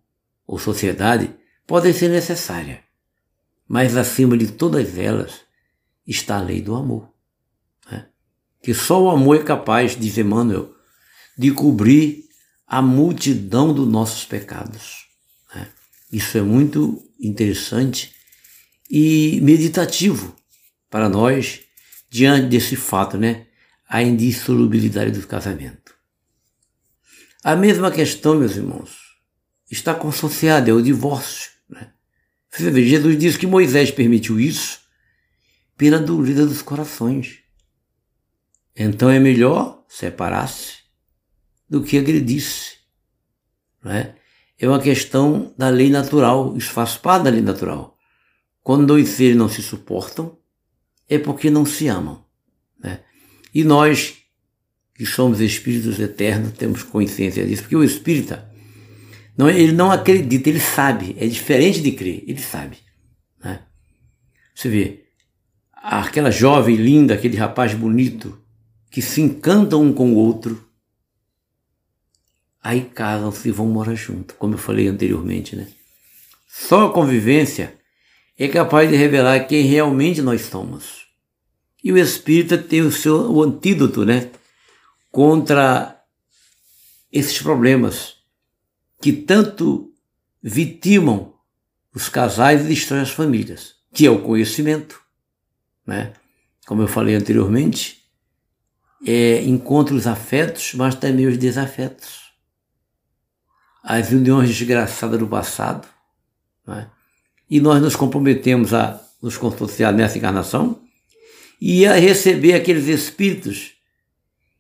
ou 0.45 0.59
sociedade, 0.59 1.35
podem 1.65 1.93
ser 1.93 2.09
necessárias, 2.09 2.79
mas 3.67 3.95
acima 3.97 4.37
de 4.37 4.51
todas 4.51 4.97
elas 4.97 5.41
está 6.05 6.37
a 6.37 6.41
lei 6.41 6.61
do 6.61 6.75
amor. 6.75 7.08
Que 8.61 8.73
só 8.73 9.01
o 9.01 9.09
amor 9.09 9.37
é 9.37 9.43
capaz, 9.43 9.95
diz 9.95 10.17
Emmanuel, 10.17 10.73
de 11.37 11.51
cobrir 11.51 12.25
a 12.67 12.81
multidão 12.81 13.73
dos 13.73 13.87
nossos 13.87 14.25
pecados. 14.25 15.05
Né? 15.55 15.67
Isso 16.11 16.37
é 16.37 16.41
muito 16.41 17.01
interessante 17.19 18.13
e 18.89 19.39
meditativo 19.41 20.35
para 20.89 21.07
nós 21.07 21.61
diante 22.09 22.47
desse 22.47 22.75
fato, 22.75 23.17
né? 23.17 23.45
A 23.87 24.01
indissolubilidade 24.01 25.11
do 25.11 25.25
casamento. 25.25 25.95
A 27.43 27.55
mesma 27.55 27.89
questão, 27.91 28.35
meus 28.35 28.55
irmãos, 28.55 28.97
está 29.71 29.93
consociada, 29.93 30.69
é 30.69 30.73
o 30.73 30.81
divórcio. 30.81 31.51
Né? 31.69 31.91
Você 32.51 32.69
vê, 32.69 32.87
Jesus 32.87 33.17
diz 33.17 33.37
que 33.37 33.47
Moisés 33.47 33.91
permitiu 33.91 34.39
isso 34.39 34.79
pela 35.77 35.99
dureza 35.99 36.45
dos 36.45 36.61
corações. 36.61 37.39
Então 38.81 39.09
é 39.09 39.19
melhor 39.19 39.83
separar-se 39.89 40.77
do 41.69 41.83
que 41.83 41.97
agredir-se. 41.97 42.79
É? 43.85 44.13
é 44.57 44.67
uma 44.67 44.79
questão 44.79 45.53
da 45.57 45.69
lei 45.69 45.89
natural, 45.89 46.55
parte 47.01 47.23
da 47.23 47.29
lei 47.29 47.41
natural. 47.41 47.97
Quando 48.61 48.85
dois 48.85 49.09
seres 49.09 49.35
não 49.35 49.49
se 49.49 49.61
suportam, 49.61 50.37
é 51.09 51.17
porque 51.17 51.49
não 51.49 51.65
se 51.65 51.87
amam. 51.87 52.23
Né? 52.81 53.01
E 53.53 53.63
nós, 53.63 54.15
que 54.93 55.05
somos 55.05 55.41
espíritos 55.41 55.99
eternos, 55.99 56.53
temos 56.53 56.83
consciência 56.83 57.45
disso, 57.45 57.63
porque 57.63 57.75
o 57.75 57.83
espírita, 57.83 58.49
não, 59.37 59.49
ele 59.49 59.73
não 59.73 59.91
acredita, 59.91 60.49
ele 60.49 60.59
sabe, 60.59 61.15
é 61.19 61.27
diferente 61.27 61.81
de 61.81 61.91
crer, 61.93 62.23
ele 62.27 62.41
sabe. 62.41 62.77
Né? 63.43 63.61
Você 64.53 64.69
vê, 64.69 65.05
aquela 65.73 66.31
jovem 66.31 66.75
linda, 66.75 67.13
aquele 67.13 67.37
rapaz 67.37 67.73
bonito, 67.73 68.41
que 68.89 69.01
se 69.01 69.21
encantam 69.21 69.81
um 69.81 69.93
com 69.93 70.13
o 70.13 70.15
outro, 70.15 70.63
aí 72.61 72.81
casam-se 72.81 73.49
e 73.49 73.51
vão 73.51 73.67
morar 73.67 73.95
junto, 73.95 74.35
como 74.35 74.55
eu 74.55 74.57
falei 74.57 74.87
anteriormente, 74.87 75.55
né? 75.55 75.67
Só 76.47 76.87
a 76.87 76.93
convivência 76.93 77.77
é 78.37 78.47
capaz 78.47 78.89
de 78.89 78.95
revelar 78.95 79.47
quem 79.47 79.65
realmente 79.65 80.21
nós 80.21 80.41
somos. 80.41 81.07
E 81.83 81.91
o 81.91 81.97
espírita 81.97 82.57
tem 82.57 82.81
o 82.81 82.91
seu 82.91 83.31
o 83.31 83.43
antídoto, 83.43 84.03
né? 84.03 84.31
contra 85.11 86.03
esses 87.11 87.41
problemas 87.41 88.17
que 89.01 89.11
tanto 89.11 89.91
vitimam 90.41 91.33
os 91.93 92.07
casais 92.07 92.61
e 92.61 92.69
destroem 92.69 93.01
as 93.01 93.09
famílias, 93.09 93.75
que 93.93 94.05
é 94.05 94.11
o 94.11 94.21
conhecimento, 94.21 95.01
né? 95.85 96.13
Como 96.67 96.81
eu 96.81 96.87
falei 96.87 97.15
anteriormente, 97.15 97.98
é, 99.05 99.41
encontra 99.43 99.95
os 99.95 100.07
afetos, 100.07 100.73
mas 100.73 100.95
também 100.95 101.27
os 101.27 101.37
desafetos. 101.37 102.29
As 103.83 104.11
uniões 104.11 104.49
desgraçadas 104.49 105.19
do 105.19 105.27
passado, 105.27 105.87
né? 106.67 106.89
e 107.49 107.59
nós 107.59 107.81
nos 107.81 107.95
comprometemos 107.95 108.73
a 108.73 109.01
nos 109.21 109.37
consorciar 109.37 109.93
nessa 109.93 110.17
encarnação 110.17 110.81
e 111.59 111.85
a 111.85 111.93
receber 111.95 112.53
aqueles 112.53 112.87
espíritos 112.87 113.73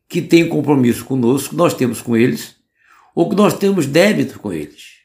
que 0.07 0.21
têm 0.21 0.49
compromisso 0.49 1.05
conosco, 1.05 1.55
nós 1.55 1.73
temos 1.73 2.01
com 2.01 2.17
eles, 2.17 2.55
ou 3.13 3.29
que 3.29 3.35
nós 3.35 3.53
temos 3.53 3.85
débito 3.85 4.39
com 4.39 4.51
eles. 4.51 4.99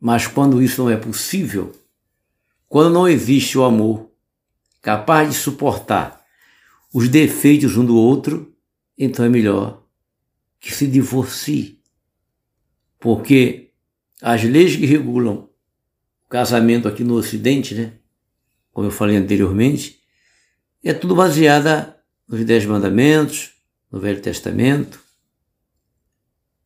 Mas 0.00 0.26
quando 0.26 0.62
isso 0.62 0.82
não 0.82 0.90
é 0.90 0.96
possível, 0.96 1.72
quando 2.68 2.94
não 2.94 3.08
existe 3.08 3.58
o 3.58 3.64
amor 3.64 4.08
capaz 4.80 5.28
de 5.28 5.34
suportar 5.34 6.24
os 6.94 7.08
defeitos 7.08 7.76
um 7.76 7.84
do 7.84 7.96
outro, 7.96 8.49
então 9.02 9.24
é 9.24 9.28
melhor 9.30 9.82
que 10.60 10.74
se 10.74 10.86
divorcie. 10.86 11.80
Porque 12.98 13.72
as 14.20 14.44
leis 14.44 14.76
que 14.76 14.84
regulam 14.84 15.48
o 16.26 16.28
casamento 16.28 16.86
aqui 16.86 17.02
no 17.02 17.14
Ocidente, 17.14 17.74
né, 17.74 17.94
como 18.70 18.86
eu 18.86 18.90
falei 18.90 19.16
anteriormente, 19.16 20.00
é 20.84 20.92
tudo 20.92 21.14
baseada 21.14 21.98
nos 22.28 22.44
Dez 22.44 22.66
Mandamentos, 22.66 23.52
no 23.90 23.98
Velho 23.98 24.20
Testamento, 24.20 25.00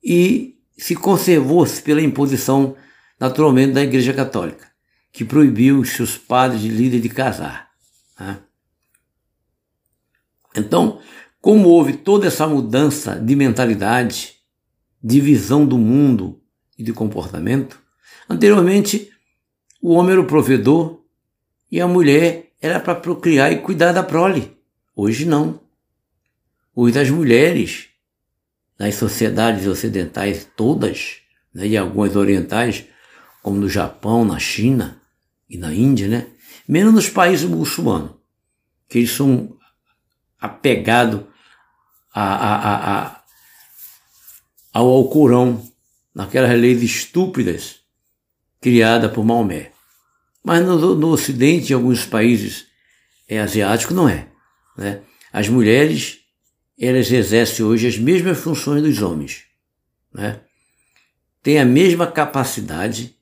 e 0.03 0.59
se 0.77 0.97
conservou-se 0.97 1.81
pela 1.83 2.03
imposição, 2.03 2.77
naturalmente, 3.19 3.75
da 3.75 3.83
Igreja 3.85 4.13
Católica, 4.13 4.69
que 5.13 5.25
proibiu 5.25 5.79
os 5.79 5.91
seus 5.91 6.19
padres 6.19 6.61
de 6.61 6.69
líder 6.69 7.01
de 7.01 7.09
casar. 7.09 7.71
Né? 8.19 8.41
Então, 10.57 11.01
como 11.45 11.69
houve 11.69 11.93
toda 11.93 12.27
essa 12.27 12.47
mudança 12.47 13.17
de 13.21 13.37
mentalidade, 13.37 14.37
de 15.03 15.21
visão 15.21 15.67
do 15.67 15.77
mundo 15.77 16.41
e 16.79 16.83
de 16.83 16.91
comportamento, 16.91 17.79
anteriormente 18.27 19.13
o 19.79 19.93
homem 19.93 20.13
era 20.13 20.23
o 20.23 20.27
provedor 20.27 21.03
e 21.71 21.83
a 21.83 21.87
mulher 21.87 22.51
era 22.63 22.81
para 22.81 22.95
procriar 22.95 23.53
e 23.53 23.59
cuidar 23.59 23.93
da 23.93 24.03
prole. 24.03 24.57
Hoje 24.97 25.27
não. 25.27 25.61
Hoje 26.75 26.99
as 26.99 27.11
mulheres, 27.11 27.89
nas 28.79 28.95
sociedades 28.95 29.67
ocidentais 29.67 30.49
todas, 30.57 31.17
né, 31.53 31.67
e 31.67 31.77
algumas 31.77 32.17
orientais, 32.17 32.87
como 33.43 33.61
no 33.61 33.69
Japão, 33.69 34.25
na 34.25 34.39
China 34.39 34.99
e 35.47 35.59
na 35.59 35.75
Índia, 35.75 36.09
né, 36.09 36.27
menos 36.67 36.95
nos 36.95 37.11
países 37.11 37.47
muçulmanos, 37.47 38.13
que 38.89 38.97
eles 38.97 39.11
são 39.11 39.55
apegados 40.41 41.34
a, 42.15 42.23
a, 42.23 43.07
a, 43.07 43.25
ao 44.73 44.87
Alcorão, 44.87 45.61
naquelas 46.15 46.57
leis 46.59 46.81
estúpidas 46.83 47.81
criadas 48.61 49.11
por 49.13 49.25
Maomé. 49.25 49.73
Mas 50.43 50.65
no, 50.65 50.95
no 50.95 51.09
Ocidente, 51.09 51.73
em 51.73 51.75
alguns 51.75 52.07
países 52.07 52.67
é, 53.29 53.41
asiáticos, 53.41 53.97
não 53.97 54.09
é. 54.09 54.29
Né? 54.77 55.03
As 55.33 55.49
mulheres, 55.49 56.21
elas 56.79 57.11
exercem 57.11 57.65
hoje 57.65 57.89
as 57.89 57.99
mesmas 57.99 58.39
funções 58.39 58.83
dos 58.83 59.03
homens. 59.03 59.45
Né? 60.13 60.41
Têm 61.43 61.59
a 61.59 61.65
mesma 61.65 62.07
capacidade 62.07 63.17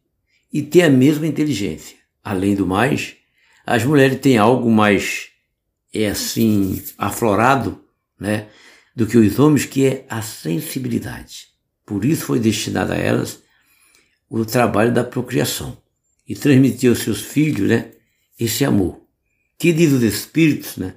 e 0.53 0.61
têm 0.61 0.83
a 0.83 0.91
mesma 0.91 1.27
inteligência. 1.27 1.97
Além 2.23 2.55
do 2.55 2.67
mais, 2.67 3.17
as 3.65 3.85
mulheres 3.85 4.21
têm 4.21 4.37
algo 4.37 4.71
mais, 4.71 5.29
é 5.95 6.09
assim, 6.09 6.83
aflorado, 6.99 7.83
né? 8.19 8.49
Do 8.95 9.07
que 9.07 9.17
os 9.17 9.39
homens, 9.39 9.65
que 9.65 9.87
é 9.87 10.07
a 10.09 10.21
sensibilidade. 10.21 11.49
Por 11.85 12.05
isso 12.05 12.27
foi 12.27 12.39
destinado 12.39 12.93
a 12.93 12.97
elas 12.97 13.43
o 14.29 14.45
trabalho 14.45 14.93
da 14.93 15.05
procriação 15.05 15.77
e 16.29 16.35
transmitir 16.35 16.89
aos 16.89 17.01
seus 17.01 17.21
filhos, 17.21 17.69
né? 17.69 17.93
Esse 18.39 18.65
amor. 18.65 19.01
Que 19.59 19.73
diz 19.73 19.93
os 19.93 20.03
Espíritos, 20.03 20.77
né? 20.77 20.95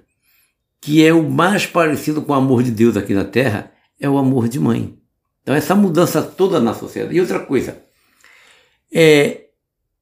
Que 0.79 1.05
é 1.05 1.13
o 1.13 1.29
mais 1.29 1.65
parecido 1.65 2.21
com 2.21 2.31
o 2.31 2.35
amor 2.35 2.63
de 2.63 2.71
Deus 2.71 2.95
aqui 2.95 3.13
na 3.13 3.25
Terra, 3.25 3.71
é 3.99 4.09
o 4.09 4.17
amor 4.17 4.47
de 4.47 4.59
mãe. 4.59 4.97
Então 5.41 5.53
essa 5.53 5.75
mudança 5.75 6.21
toda 6.21 6.59
na 6.59 6.73
sociedade. 6.73 7.15
E 7.15 7.21
outra 7.21 7.39
coisa, 7.39 7.83
é, 8.91 9.47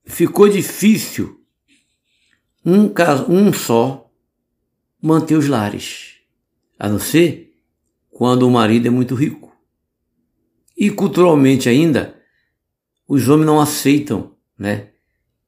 ficou 0.06 0.48
difícil 0.48 1.44
um, 2.66 2.88
caso, 2.88 3.26
um 3.30 3.52
só 3.52 4.10
manter 5.02 5.36
os 5.36 5.48
lares, 5.48 6.18
a 6.80 6.88
não 6.88 7.00
ser 7.00 7.53
quando 8.14 8.44
o 8.44 8.52
marido 8.52 8.88
é 8.88 8.90
muito 8.90 9.16
rico. 9.16 9.52
E 10.78 10.90
culturalmente 10.90 11.68
ainda, 11.68 12.20
os 13.08 13.28
homens 13.28 13.46
não 13.46 13.60
aceitam 13.60 14.36
né, 14.58 14.90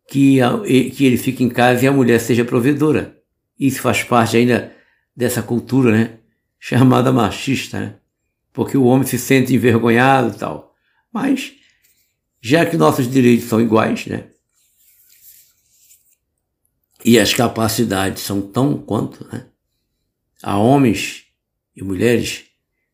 que, 0.09 0.41
a, 0.41 0.59
que 0.59 1.05
ele 1.05 1.17
fique 1.17 1.43
em 1.43 1.49
casa 1.49 1.85
e 1.85 1.87
a 1.87 1.91
mulher 1.91 2.19
seja 2.19 2.43
provedora. 2.43 3.17
Isso 3.59 3.81
faz 3.81 4.03
parte 4.03 4.37
ainda 4.37 4.75
dessa 5.15 5.41
cultura 5.41 5.91
né, 5.91 6.19
chamada 6.59 7.11
machista, 7.11 7.79
né? 7.79 7.95
porque 8.51 8.77
o 8.77 8.83
homem 8.83 9.07
se 9.07 9.17
sente 9.17 9.53
envergonhado 9.53 10.35
e 10.35 10.39
tal. 10.39 10.75
Mas, 11.11 11.53
já 12.41 12.65
que 12.65 12.77
nossos 12.77 13.09
direitos 13.09 13.47
são 13.47 13.61
iguais, 13.61 14.05
né? 14.07 14.29
e 17.05 17.19
as 17.19 17.35
capacidades 17.35 18.23
são 18.23 18.41
tão 18.41 18.75
quanto, 18.79 19.27
né? 19.31 19.45
Há 20.41 20.57
homens 20.57 21.25
e 21.75 21.83
mulheres, 21.83 22.45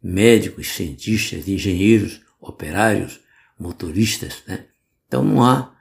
médicos, 0.01 0.69
cientistas, 0.69 1.47
engenheiros, 1.47 2.21
operários, 2.39 3.19
motoristas, 3.59 4.43
né? 4.47 4.65
Então 5.07 5.23
não 5.23 5.43
há 5.43 5.73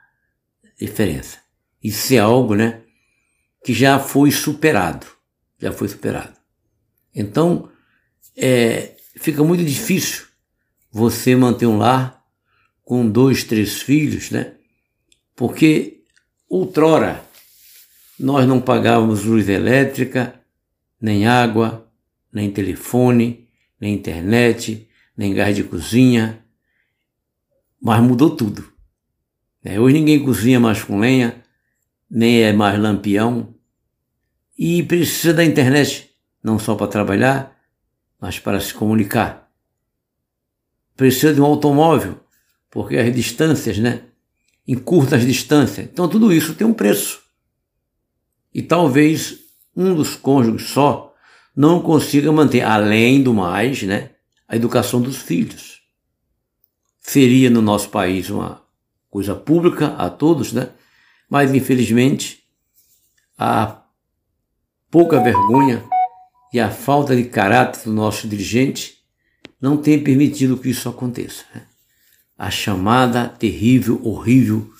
diferença. 0.78 1.38
Isso 1.82 2.12
é 2.14 2.18
algo, 2.18 2.54
né, 2.54 2.82
que 3.64 3.72
já 3.72 3.98
foi 3.98 4.30
superado, 4.30 5.06
já 5.58 5.72
foi 5.72 5.88
superado. 5.88 6.34
Então, 7.14 7.70
é, 8.36 8.96
fica 9.16 9.42
muito 9.42 9.64
difícil 9.64 10.26
você 10.90 11.34
manter 11.34 11.66
um 11.66 11.78
lar 11.78 12.22
com 12.84 13.08
dois, 13.08 13.44
três 13.44 13.80
filhos, 13.80 14.30
né? 14.30 14.54
Porque 15.34 16.02
outrora 16.48 17.24
nós 18.18 18.46
não 18.46 18.60
pagávamos 18.60 19.24
luz 19.24 19.48
elétrica, 19.48 20.34
nem 21.00 21.26
água, 21.26 21.90
nem 22.32 22.50
telefone, 22.50 23.39
nem 23.80 23.94
internet, 23.94 24.88
nem 25.16 25.32
gás 25.32 25.56
de 25.56 25.64
cozinha, 25.64 26.44
mas 27.80 28.02
mudou 28.02 28.36
tudo. 28.36 28.70
É, 29.64 29.80
hoje 29.80 29.94
ninguém 29.94 30.24
cozinha 30.24 30.60
mais 30.60 30.82
com 30.82 30.98
lenha, 30.98 31.42
nem 32.10 32.42
é 32.42 32.52
mais 32.52 32.78
lampião, 32.78 33.54
e 34.58 34.82
precisa 34.82 35.32
da 35.32 35.44
internet 35.44 36.10
não 36.42 36.58
só 36.58 36.74
para 36.74 36.86
trabalhar, 36.86 37.56
mas 38.20 38.38
para 38.38 38.60
se 38.60 38.74
comunicar. 38.74 39.50
Precisa 40.96 41.32
de 41.32 41.40
um 41.40 41.44
automóvel, 41.44 42.20
porque 42.70 42.96
as 42.96 43.14
distâncias, 43.14 43.78
né? 43.78 44.02
Encurta 44.68 45.16
as 45.16 45.24
distâncias. 45.24 45.88
Então 45.90 46.08
tudo 46.08 46.32
isso 46.32 46.54
tem 46.54 46.66
um 46.66 46.74
preço. 46.74 47.22
E 48.52 48.62
talvez 48.62 49.38
um 49.74 49.94
dos 49.94 50.14
cônjuges 50.16 50.68
só 50.68 51.09
não 51.54 51.80
consiga 51.80 52.30
manter, 52.32 52.62
além 52.62 53.22
do 53.22 53.34
mais, 53.34 53.82
né, 53.82 54.10
a 54.46 54.56
educação 54.56 55.00
dos 55.00 55.16
filhos. 55.16 55.80
Seria 57.00 57.50
no 57.50 57.62
nosso 57.62 57.88
país 57.88 58.30
uma 58.30 58.62
coisa 59.08 59.34
pública 59.34 59.88
a 59.96 60.08
todos, 60.08 60.52
né? 60.52 60.70
Mas 61.28 61.54
infelizmente 61.54 62.44
a 63.38 63.82
pouca 64.90 65.22
vergonha 65.22 65.84
e 66.52 66.60
a 66.60 66.70
falta 66.70 67.16
de 67.16 67.24
caráter 67.24 67.84
do 67.84 67.92
nosso 67.92 68.28
dirigente 68.28 68.98
não 69.60 69.76
tem 69.76 70.02
permitido 70.02 70.56
que 70.56 70.70
isso 70.70 70.88
aconteça. 70.88 71.44
Né? 71.54 71.62
A 72.36 72.50
chamada 72.50 73.28
terrível, 73.28 74.00
horrível 74.02 74.70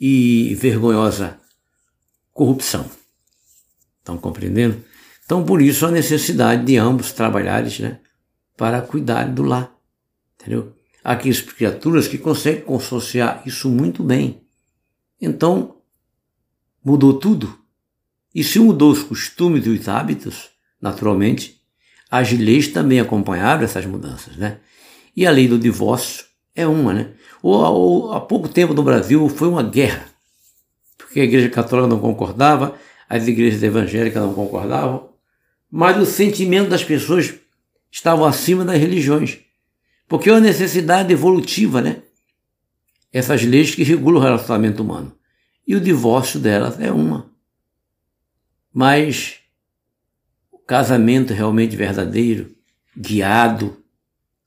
e 0.00 0.54
vergonhosa 0.54 1.38
corrupção. 2.32 2.88
Estão 3.98 4.16
compreendendo? 4.16 4.82
Então, 5.30 5.44
por 5.44 5.62
isso, 5.62 5.86
a 5.86 5.92
necessidade 5.92 6.64
de 6.64 6.76
ambos 6.76 7.12
trabalharem 7.12 7.70
né, 7.78 8.00
para 8.56 8.82
cuidar 8.82 9.28
do 9.28 9.44
lar. 9.44 9.72
Entendeu? 10.34 10.74
Há 11.04 11.14
criaturas 11.14 12.08
que 12.08 12.18
conseguem 12.18 12.62
consociar 12.62 13.40
isso 13.46 13.68
muito 13.68 14.02
bem. 14.02 14.42
Então, 15.22 15.76
mudou 16.84 17.14
tudo. 17.14 17.56
E 18.34 18.42
se 18.42 18.58
mudou 18.58 18.90
os 18.90 19.04
costumes 19.04 19.64
e 19.66 19.68
os 19.68 19.86
hábitos, 19.86 20.48
naturalmente, 20.82 21.60
as 22.10 22.32
leis 22.32 22.66
também 22.66 22.98
acompanharam 22.98 23.62
essas 23.62 23.86
mudanças, 23.86 24.36
né? 24.36 24.58
E 25.16 25.28
a 25.28 25.30
lei 25.30 25.46
do 25.46 25.60
divórcio 25.60 26.24
é 26.56 26.66
uma, 26.66 26.92
né? 26.92 27.12
Ou, 27.40 28.12
há 28.12 28.20
pouco 28.20 28.48
tempo 28.48 28.74
no 28.74 28.82
Brasil 28.82 29.28
foi 29.28 29.46
uma 29.46 29.62
guerra, 29.62 30.06
porque 30.98 31.20
a 31.20 31.24
igreja 31.24 31.48
católica 31.48 31.86
não 31.86 32.00
concordava, 32.00 32.74
as 33.08 33.28
igrejas 33.28 33.62
evangélicas 33.62 34.20
não 34.20 34.34
concordavam, 34.34 35.09
mas 35.70 35.96
o 35.96 36.04
sentimento 36.04 36.68
das 36.68 36.82
pessoas 36.82 37.34
estava 37.90 38.28
acima 38.28 38.64
das 38.64 38.78
religiões, 38.78 39.38
porque 40.08 40.28
é 40.28 40.32
uma 40.32 40.40
necessidade 40.40 41.12
evolutiva, 41.12 41.80
né? 41.80 42.02
Essas 43.12 43.42
leis 43.42 43.74
que 43.74 43.82
regulam 43.82 44.20
o 44.20 44.22
relacionamento 44.22 44.82
humano. 44.82 45.16
E 45.66 45.76
o 45.76 45.80
divórcio 45.80 46.40
delas 46.40 46.80
é 46.80 46.90
uma. 46.90 47.30
Mas 48.72 49.38
o 50.50 50.58
casamento 50.58 51.32
realmente 51.32 51.76
verdadeiro, 51.76 52.54
guiado, 52.96 53.76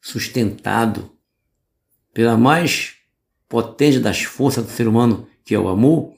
sustentado 0.02 1.12
pela 2.14 2.38
mais 2.38 2.96
potente 3.48 4.00
das 4.00 4.24
forças 4.24 4.66
do 4.66 4.72
ser 4.72 4.88
humano, 4.88 5.28
que 5.46 5.56
é 5.56 5.60
o 5.60 5.68
amor, 5.68 6.14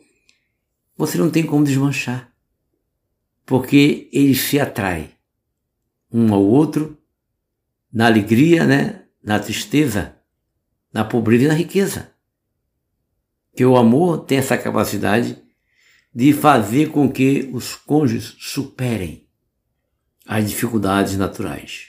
você 0.98 1.18
não 1.18 1.30
tem 1.30 1.46
como 1.46 1.64
desmanchar. 1.64 2.32
Porque 3.46 4.10
ele 4.12 4.36
se 4.36 4.60
atrai 4.60 5.12
um 6.12 6.34
ao 6.34 6.44
outro 6.44 6.98
na 7.92 8.08
alegria, 8.08 8.66
né? 8.66 9.06
na 9.26 9.40
tristeza, 9.40 10.16
na 10.94 11.04
pobreza 11.04 11.46
e 11.46 11.48
na 11.48 11.54
riqueza. 11.56 12.12
Que 13.56 13.66
o 13.66 13.76
amor 13.76 14.20
tem 14.20 14.38
essa 14.38 14.58
capacidade 14.58 15.42
de 16.14 16.32
fazer 16.32 16.92
com 16.92 17.12
que 17.12 17.50
os 17.52 17.76
cônjuges 17.76 18.36
superem 18.38 19.28
as 20.28 20.48
dificuldades 20.48 21.18
naturais. 21.18 21.88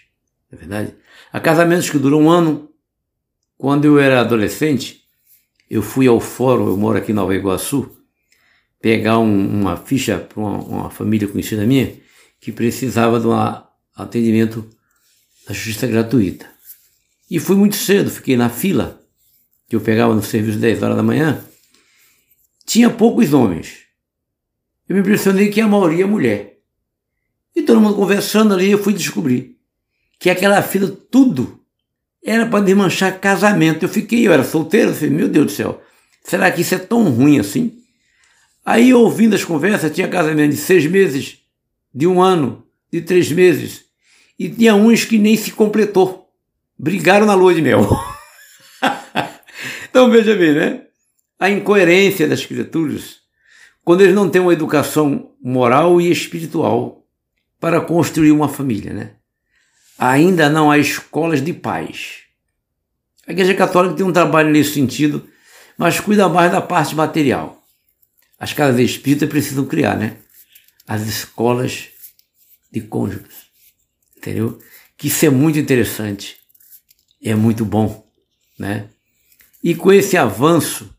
É 0.51 0.57
verdade? 0.57 0.95
Há 1.33 1.39
casamentos 1.39 1.91
que 1.91 1.99
duram 1.99 2.23
um 2.23 2.31
ano, 2.31 2.71
quando 3.59 3.85
eu 3.85 3.99
era 3.99 4.21
adolescente, 4.21 5.03
eu 5.69 5.83
fui 5.83 6.07
ao 6.07 6.21
fórum, 6.21 6.69
eu 6.69 6.77
moro 6.77 6.99
aqui 6.99 7.13
em 7.13 7.15
Nova 7.15 7.35
Iguaçu, 7.35 7.96
pegar 8.81 9.19
um, 9.19 9.61
uma 9.61 9.77
ficha 9.77 10.19
para 10.19 10.41
uma, 10.41 10.59
uma, 10.59 10.91
família 10.91 11.29
conhecida 11.29 11.67
minha 11.67 11.95
que 12.41 12.53
precisava 12.53 13.19
de 13.19 13.27
um 13.27 13.33
atendimento 13.95 14.69
da 15.47 15.55
justiça 15.55 15.87
gratuita. 15.87 16.47
E 17.31 17.41
fui 17.41 17.57
muito 17.57 17.77
cedo, 17.77 18.11
fiquei 18.11 18.37
na 18.37 18.49
fila, 18.49 19.01
que 19.69 19.75
eu 19.75 19.81
pegava 19.81 20.15
no 20.15 20.23
serviço 20.23 20.59
10 20.59 20.83
horas 20.83 20.97
da 20.97 21.03
manhã. 21.03 21.45
Tinha 22.65 22.91
poucos 22.91 23.33
homens. 23.33 23.79
Eu 24.89 24.95
me 24.95 25.01
impressionei 25.01 25.49
que 25.49 25.61
a 25.61 25.67
maioria 25.67 26.05
é 26.05 26.07
mulher. 26.07 26.59
E 27.55 27.63
todo 27.63 27.81
mundo 27.81 27.97
conversando 27.97 28.55
ali, 28.55 28.71
eu 28.71 28.79
fui 28.79 28.93
descobrir 28.93 29.57
que 30.19 30.31
aquela 30.31 30.63
fila, 30.63 30.89
tudo 31.11 31.61
era 32.25 32.47
para 32.47 32.65
desmanchar 32.65 33.21
casamento. 33.21 33.85
Eu 33.85 33.89
fiquei, 33.89 34.27
eu 34.27 34.33
era 34.33 34.45
solteiro, 34.45 34.91
eu 34.91 34.95
falei, 34.95 35.11
meu 35.11 35.29
Deus 35.29 35.47
do 35.47 35.53
céu, 35.53 35.83
será 36.25 36.51
que 36.51 36.61
isso 36.61 36.75
é 36.75 36.79
tão 36.79 37.09
ruim 37.11 37.39
assim? 37.39 37.79
Aí, 38.67 38.93
ouvindo 38.93 39.37
as 39.37 39.45
conversas, 39.45 39.95
tinha 39.95 40.09
casamento 40.09 40.51
de 40.51 40.57
seis 40.57 40.85
meses, 40.87 41.39
de 41.95 42.07
um 42.07 42.21
ano, 42.21 42.67
de 42.93 43.01
três 43.01 43.31
meses, 43.31 43.85
e 44.37 44.49
tinha 44.49 44.75
uns 44.75 45.05
que 45.05 45.17
nem 45.19 45.37
se 45.37 45.53
completou. 45.53 46.29
Brigaram 46.77 47.25
na 47.25 47.35
lua 47.35 47.55
de 47.55 47.63
mel. 47.63 47.89
então, 49.89 50.11
veja 50.11 50.35
bem, 50.35 50.53
né? 50.53 50.83
A 51.39 51.49
incoerência 51.49 52.27
das 52.27 52.45
criaturas, 52.45 53.19
quando 53.85 54.01
eles 54.01 54.15
não 54.15 54.29
têm 54.29 54.43
uma 54.43 54.53
educação 54.53 55.31
moral 55.41 56.01
e 56.01 56.11
espiritual 56.11 57.07
para 57.61 57.81
construir 57.81 58.33
uma 58.33 58.49
família, 58.49 58.93
né? 58.93 59.11
ainda 59.99 60.49
não 60.49 60.71
há 60.71 60.79
escolas 60.79 61.43
de 61.43 61.53
paz. 61.53 62.19
A 63.27 63.33
Igreja 63.33 63.55
Católica 63.55 63.97
tem 63.97 64.07
um 64.07 64.13
trabalho 64.13 64.51
nesse 64.51 64.75
sentido, 64.75 65.27
mas 65.77 65.99
cuida 66.01 66.29
mais 66.29 66.53
da 66.53 66.61
parte 66.61 66.95
material. 66.95 67.63
As 68.39 68.53
casas 68.53 68.81
espíritas 68.81 69.29
precisam 69.29 69.65
criar, 69.65 69.97
né? 69.97 70.19
As 70.87 71.03
escolas 71.03 71.89
de 72.71 72.81
cônjuges. 72.83 73.47
Entendeu? 74.17 74.59
Que 74.97 75.09
isso 75.09 75.25
é 75.25 75.31
muito 75.31 75.59
interessante. 75.59 76.39
É 77.23 77.35
muito 77.35 77.65
bom, 77.65 78.07
né? 78.59 78.91
E 79.63 79.75
com 79.75 79.93
esse 79.93 80.17
avanço 80.17 80.95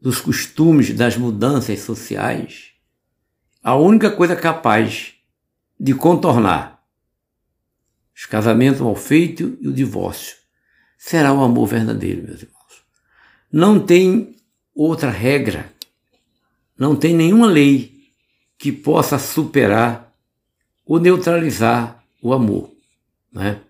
dos 0.00 0.20
costumes, 0.20 0.94
das 0.94 1.16
mudanças 1.16 1.80
sociais, 1.80 2.70
a 3.62 3.74
única 3.76 4.10
coisa 4.10 4.34
capaz 4.34 5.14
de 5.78 5.94
contornar 5.94 6.82
os 8.14 8.24
casamentos 8.24 8.80
mal 8.80 8.96
feitos 8.96 9.52
e 9.60 9.68
o 9.68 9.72
divórcio. 9.72 10.36
Será 10.96 11.32
o 11.32 11.42
amor 11.42 11.66
verdadeiro, 11.66 12.22
meus 12.22 12.42
irmãos. 12.42 12.84
Não 13.52 13.78
tem 13.78 14.36
outra 14.74 15.10
regra, 15.10 15.72
não 16.78 16.94
tem 16.96 17.14
nenhuma 17.14 17.46
lei 17.46 18.10
que 18.58 18.72
possa 18.72 19.18
superar 19.18 20.14
ou 20.84 20.98
neutralizar 21.00 22.04
o 22.22 22.32
amor, 22.32 22.72
né? 23.32 23.60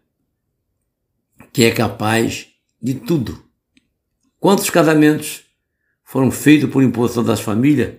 que 1.53 1.64
é 1.64 1.71
capaz 1.71 2.49
de 2.83 2.95
tudo. 2.95 3.42
Quantos 4.38 4.71
casamentos 4.71 5.45
foram 6.05 6.31
feitos 6.31 6.71
por 6.71 6.83
imposição 6.83 7.25
das 7.25 7.40
famílias 7.40 7.97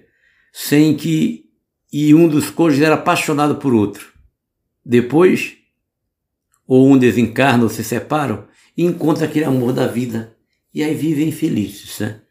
sem 0.54 0.96
que 0.96 1.46
e 1.92 2.14
um 2.14 2.28
dos 2.28 2.50
cônjuges 2.50 2.84
era 2.84 2.96
apaixonado 2.96 3.56
por 3.56 3.74
outro? 3.74 4.14
Depois 4.86 5.58
ou 6.68 6.90
um 6.90 6.98
desencarna 6.98 7.64
ou 7.64 7.70
se 7.70 7.84
separam, 7.84 8.46
e 8.76 8.84
encontra 8.84 9.26
aquele 9.26 9.46
amor 9.46 9.72
da 9.72 9.88
vida. 9.88 10.36
E 10.74 10.84
aí 10.84 10.94
vivem 10.94 11.32
felizes, 11.32 11.98
né? 12.00 12.22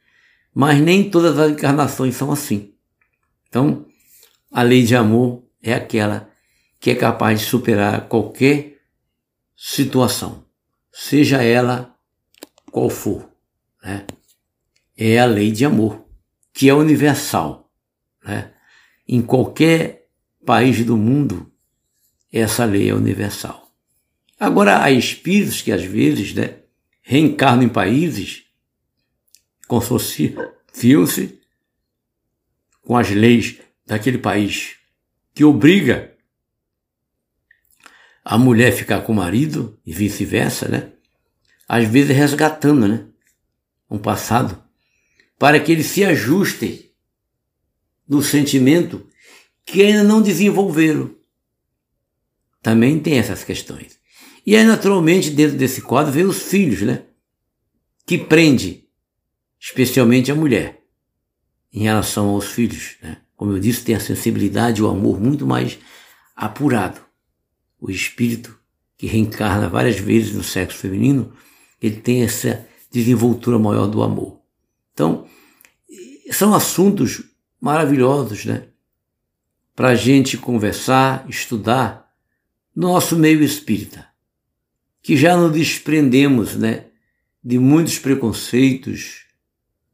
Mas 0.59 0.81
nem 0.81 1.11
todas 1.11 1.39
as 1.39 1.51
encarnações 1.51 2.17
são 2.17 2.33
assim. 2.33 2.73
Então, 3.47 3.85
a 4.51 4.63
lei 4.63 4.85
de 4.85 4.97
amor 4.97 5.45
é 5.63 5.75
aquela 5.75 6.31
que 6.81 6.91
é 6.91 6.95
capaz 6.95 7.41
de 7.41 7.45
superar 7.45 8.09
qualquer 8.09 8.79
situação, 9.55 10.47
seja 10.91 11.43
ela 11.43 11.95
qual 12.73 12.89
for. 12.89 13.31
Né? 13.85 14.07
É 14.97 15.19
a 15.19 15.27
lei 15.27 15.53
de 15.53 15.67
amor, 15.67 16.07
que 16.55 16.71
é 16.71 16.73
universal. 16.73 17.71
Né? 18.25 18.51
Em 19.07 19.21
qualquer 19.21 20.09
país 20.47 20.83
do 20.87 20.97
mundo, 20.97 21.53
essa 22.33 22.65
lei 22.65 22.89
é 22.89 22.95
universal. 22.95 23.71
Agora, 24.41 24.83
há 24.83 24.91
espíritos 24.91 25.61
que 25.61 25.71
às 25.71 25.85
vezes 25.85 26.33
né, 26.33 26.61
reencarnam 27.03 27.65
em 27.65 27.69
países, 27.69 28.46
consociam-se 29.67 31.41
com 32.83 32.97
as 32.97 33.11
leis 33.11 33.59
daquele 33.87 34.19
país, 34.19 34.77
que 35.35 35.45
obriga 35.45 36.17
a 38.25 38.37
mulher 38.37 38.73
ficar 38.73 39.03
com 39.03 39.13
o 39.13 39.17
marido 39.17 39.79
e 39.87 39.93
vice-versa, 39.93 40.69
né? 40.69 40.93
Às 41.69 41.89
vezes 41.89 42.17
resgatando, 42.17 42.89
né? 42.89 43.07
Um 43.89 43.99
passado, 43.99 44.63
para 45.39 45.61
que 45.61 45.71
eles 45.71 45.87
se 45.87 46.05
ajustem 46.05 46.91
no 48.09 48.23
sentimento 48.23 49.07
que 49.65 49.83
ainda 49.83 50.03
não 50.03 50.23
desenvolveram. 50.23 51.15
Também 52.63 52.99
tem 52.99 53.19
essas 53.19 53.45
questões. 53.45 53.99
E 54.45 54.57
aí, 54.57 54.65
naturalmente, 54.65 55.31
dentro 55.31 55.57
desse 55.57 55.83
quadro, 55.83 56.13
vem 56.13 56.25
os 56.25 56.43
filhos, 56.43 56.83
né? 56.83 57.05
Que 58.07 58.17
prende, 58.17 58.86
especialmente 59.61 60.31
a 60.31 60.35
mulher, 60.35 60.83
em 61.73 61.81
relação 61.81 62.29
aos 62.29 62.47
filhos, 62.47 62.97
né? 63.03 63.19
Como 63.37 63.53
eu 63.53 63.59
disse, 63.59 63.85
tem 63.85 63.95
a 63.95 64.01
sensibilidade 64.01 64.81
e 64.81 64.83
o 64.83 64.89
amor 64.89 65.21
muito 65.21 65.47
mais 65.47 65.79
apurado. 66.35 67.01
O 67.79 67.91
espírito 67.91 68.59
que 68.97 69.07
reencarna 69.07 69.69
várias 69.69 69.99
vezes 69.99 70.35
no 70.35 70.43
sexo 70.43 70.79
feminino, 70.79 71.33
ele 71.83 71.97
tem 71.97 72.23
essa 72.23 72.67
desenvoltura 72.91 73.59
maior 73.59 73.87
do 73.87 74.03
amor. 74.03 74.41
Então, 74.95 75.27
são 76.31 76.55
assuntos 76.55 77.23
maravilhosos, 77.61 78.47
né? 78.47 78.69
Para 79.75 79.91
a 79.91 79.95
gente 79.95 80.39
conversar, 80.39 81.29
estudar 81.29 82.11
no 82.75 82.89
nosso 82.89 83.17
meio 83.17 83.43
espírita 83.43 84.07
que 85.07 85.17
já 85.17 85.37
nos 85.37 85.53
desprendemos 85.53 86.57
né, 86.57 86.87
de 87.41 87.61
muitos 87.61 87.97
preconceitos, 87.97 89.26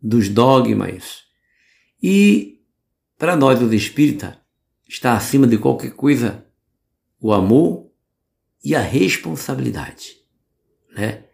dos 0.02 0.28
dogmas. 0.28 1.22
E 2.02 2.60
para 3.16 3.36
nós, 3.36 3.62
os 3.62 3.72
espírita, 3.72 4.40
está 4.88 5.14
acima 5.14 5.46
de 5.46 5.56
qualquer 5.56 5.92
coisa 5.92 6.44
o 7.20 7.32
amor 7.32 7.88
e 8.64 8.74
a 8.74 8.80
responsabilidade. 8.80 10.16
Né? 10.94 11.24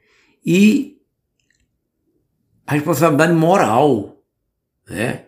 E 0.44 1.00
a 2.66 2.74
responsabilidade 2.74 3.33
moral, 3.33 4.22
né? 4.88 5.26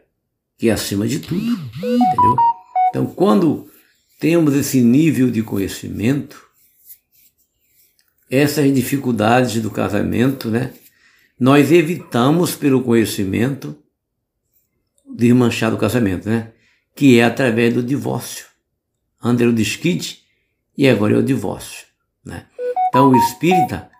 que 0.58 0.68
é 0.68 0.72
acima 0.72 1.08
de 1.08 1.20
tudo. 1.20 1.40
Entendeu? 1.40 2.36
Então, 2.90 3.06
quando 3.06 3.70
temos 4.18 4.54
esse 4.54 4.82
nível 4.82 5.30
de 5.30 5.42
conhecimento, 5.42 6.46
essas 8.30 8.72
dificuldades 8.72 9.62
do 9.62 9.70
casamento, 9.70 10.50
né? 10.50 10.74
Nós 11.40 11.72
evitamos 11.72 12.54
pelo 12.54 12.82
conhecimento 12.82 13.74
desmanchar 15.10 15.70
do 15.70 15.78
casamento, 15.78 16.28
né? 16.28 16.52
Que 16.94 17.18
é 17.18 17.24
através 17.24 17.72
do 17.72 17.82
divórcio. 17.82 18.44
Antes 19.22 19.46
o 19.46 19.52
desquite 19.52 20.22
e 20.76 20.86
agora 20.86 21.14
é 21.14 21.16
o 21.16 21.22
divórcio, 21.22 21.86
né? 22.22 22.46
Então 22.88 23.08
o 23.08 23.16
espírita, 23.16 23.90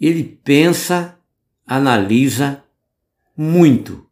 ele 0.00 0.24
pensa, 0.24 1.16
analisa 1.64 2.64
muito 3.36 4.04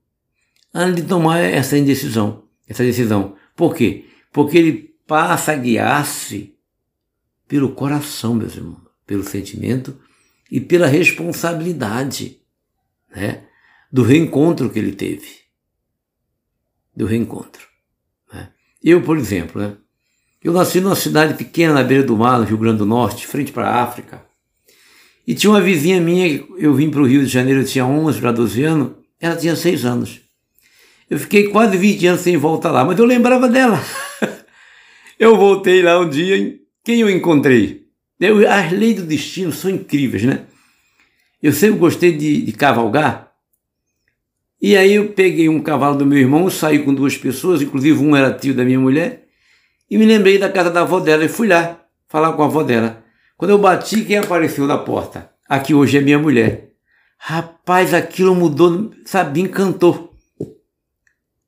antes 0.72 1.02
de 1.02 1.09
tomar 1.09 1.38
essa 1.38 1.76
indecisão, 1.76 2.44
essa 2.68 2.85
decisão. 2.85 3.35
Por 3.56 3.74
quê? 3.74 4.04
Porque 4.33 4.56
ele 4.56 4.94
passa 5.09 5.52
a 5.52 5.56
guiar-se 5.56 6.54
pelo 7.48 7.72
coração, 7.74 8.37
meus 8.37 8.54
irmãos, 8.54 8.83
pelo 9.04 9.24
sentimento 9.24 9.98
e 10.48 10.61
pela 10.61 10.87
responsabilidade 10.87 12.39
né, 13.14 13.44
do 13.92 14.03
reencontro 14.03 14.70
que 14.70 14.79
ele 14.79 14.92
teve. 14.92 15.27
Do 16.94 17.07
reencontro. 17.07 17.66
Né? 18.33 18.49
Eu, 18.83 19.03
por 19.03 19.16
exemplo, 19.16 19.61
né, 19.61 19.77
eu 20.42 20.53
nasci 20.53 20.81
numa 20.81 20.96
cidade 20.96 21.35
pequena 21.35 21.75
na 21.75 21.83
beira 21.83 22.03
do 22.03 22.16
mar, 22.16 22.38
no 22.38 22.44
Rio 22.44 22.57
Grande 22.57 22.79
do 22.79 22.87
Norte, 22.87 23.27
frente 23.27 23.53
para 23.53 23.68
a 23.68 23.83
África. 23.83 24.25
E 25.27 25.35
tinha 25.35 25.51
uma 25.51 25.61
vizinha 25.61 26.01
minha, 26.01 26.44
eu 26.57 26.75
vim 26.75 26.90
para 26.90 27.03
o 27.03 27.07
Rio 27.07 27.25
de 27.25 27.31
Janeiro, 27.31 27.61
eu 27.61 27.66
tinha 27.66 27.85
11 27.85 28.20
para 28.20 28.33
12 28.33 28.64
anos, 28.64 28.92
ela 29.20 29.37
tinha 29.37 29.55
6 29.55 29.85
anos. 29.85 30.20
Eu 31.11 31.18
fiquei 31.18 31.49
quase 31.49 31.77
20 31.77 32.07
anos 32.07 32.20
sem 32.23 32.37
voltar 32.37 32.70
lá, 32.70 32.85
mas 32.85 32.99
eu 32.99 33.05
lembrava 33.05 33.49
dela. 33.49 33.83
eu 35.18 35.37
voltei 35.37 35.83
lá 35.83 36.01
um 36.01 36.09
dia, 36.09 36.59
quem 36.83 37.01
eu 37.01 37.11
encontrei? 37.11 37.87
Eu, 38.18 38.51
as 38.51 38.73
leis 38.73 38.96
do 38.96 39.03
destino 39.07 39.53
são 39.53 39.70
incríveis, 39.70 40.25
né? 40.25 40.46
Eu 41.42 41.53
sempre 41.53 41.79
gostei 41.79 42.16
de, 42.16 42.42
de 42.42 42.53
cavalgar. 42.53 43.33
E 44.61 44.76
aí 44.76 44.94
eu 44.94 45.09
peguei 45.09 45.48
um 45.48 45.62
cavalo 45.62 45.96
do 45.96 46.05
meu 46.05 46.18
irmão, 46.18 46.50
saí 46.50 46.81
com 46.81 46.92
duas 46.92 47.16
pessoas, 47.16 47.62
inclusive 47.62 47.98
um 47.98 48.14
era 48.14 48.33
tio 48.33 48.55
da 48.55 48.64
minha 48.64 48.79
mulher, 48.79 49.26
e 49.90 49.96
me 49.96 50.05
lembrei 50.05 50.38
da 50.38 50.50
casa 50.50 50.70
da 50.70 50.83
avó 50.83 51.00
dela 51.00 51.24
e 51.24 51.29
fui 51.29 51.48
lá 51.48 51.81
falar 52.09 52.35
com 52.35 52.42
a 52.42 52.46
avó 52.46 52.62
dela. 52.62 53.03
Quando 53.38 53.53
eu 53.53 53.59
bati, 53.59 54.05
quem 54.05 54.18
apareceu 54.18 54.66
na 54.66 54.76
porta? 54.76 55.31
Aqui 55.48 55.72
hoje 55.72 55.96
é 55.96 56.00
minha 56.03 56.18
mulher. 56.18 56.72
Rapaz, 57.16 57.94
aquilo 57.94 58.35
mudou, 58.35 58.90
sabe, 59.07 59.40
encantou. 59.40 60.14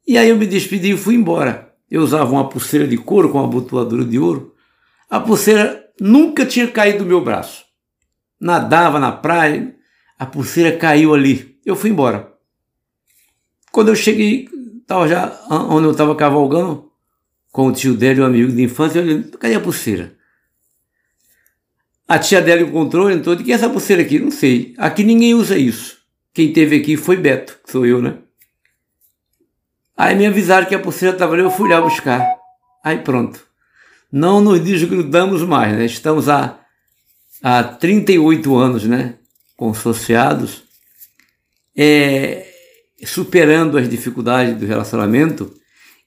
E 0.06 0.16
aí 0.16 0.30
eu 0.30 0.36
me 0.36 0.46
despedi 0.46 0.92
e 0.92 0.96
fui 0.96 1.14
embora. 1.14 1.74
Eu 1.90 2.02
usava 2.02 2.32
uma 2.32 2.48
pulseira 2.48 2.86
de 2.88 2.96
couro 2.96 3.28
com 3.28 3.38
uma 3.38 3.46
abotoadura 3.46 4.04
de 4.04 4.18
ouro. 4.18 4.54
A 5.10 5.20
pulseira 5.20 5.84
nunca 6.00 6.46
tinha 6.46 6.66
caído 6.66 7.00
do 7.00 7.04
meu 7.04 7.22
braço. 7.22 7.64
Nadava 8.40 8.98
na 8.98 9.12
praia, 9.12 9.74
a 10.22 10.26
pulseira 10.26 10.76
caiu 10.76 11.12
ali. 11.12 11.58
Eu 11.66 11.74
fui 11.74 11.90
embora. 11.90 12.32
Quando 13.72 13.88
eu 13.88 13.96
cheguei, 13.96 14.48
estava 14.80 15.08
já 15.08 15.36
onde 15.50 15.88
eu 15.88 15.90
estava 15.90 16.14
cavalgando, 16.14 16.92
com 17.50 17.66
o 17.66 17.72
tio 17.72 17.96
dela 17.96 18.20
e 18.20 18.22
um 18.22 18.26
amigo 18.26 18.52
de 18.52 18.62
infância, 18.62 19.02
olhei, 19.02 19.24
cadê 19.24 19.56
a 19.56 19.60
pulseira? 19.60 20.16
A 22.06 22.20
tia 22.20 22.40
dela 22.40 22.62
encontrou, 22.62 23.10
entrou, 23.10 23.34
de 23.34 23.42
que 23.42 23.50
é 23.50 23.56
essa 23.56 23.68
pulseira 23.68 24.02
aqui? 24.02 24.20
Não 24.20 24.30
sei. 24.30 24.74
Aqui 24.78 25.02
ninguém 25.02 25.34
usa 25.34 25.58
isso. 25.58 25.98
Quem 26.32 26.52
teve 26.52 26.76
aqui 26.76 26.96
foi 26.96 27.16
Beto, 27.16 27.58
que 27.64 27.72
sou 27.72 27.84
eu, 27.84 28.00
né? 28.00 28.18
Aí 29.96 30.14
me 30.14 30.26
avisaram 30.26 30.68
que 30.68 30.74
a 30.74 30.78
pulseira 30.78 31.16
estava 31.16 31.34
ali, 31.34 31.42
eu 31.42 31.50
fui 31.50 31.68
lá 31.68 31.80
buscar. 31.80 32.24
Aí 32.84 32.98
pronto. 32.98 33.44
Não 34.10 34.40
nos 34.40 34.60
desgrudamos 34.60 35.42
mais, 35.42 35.76
né? 35.76 35.84
Estamos 35.84 36.28
há, 36.28 36.60
há 37.42 37.64
38 37.64 38.56
anos, 38.56 38.84
né? 38.84 39.18
Consociados, 39.62 40.64
é, 41.76 42.52
superando 43.06 43.78
as 43.78 43.88
dificuldades 43.88 44.58
do 44.58 44.66
relacionamento, 44.66 45.54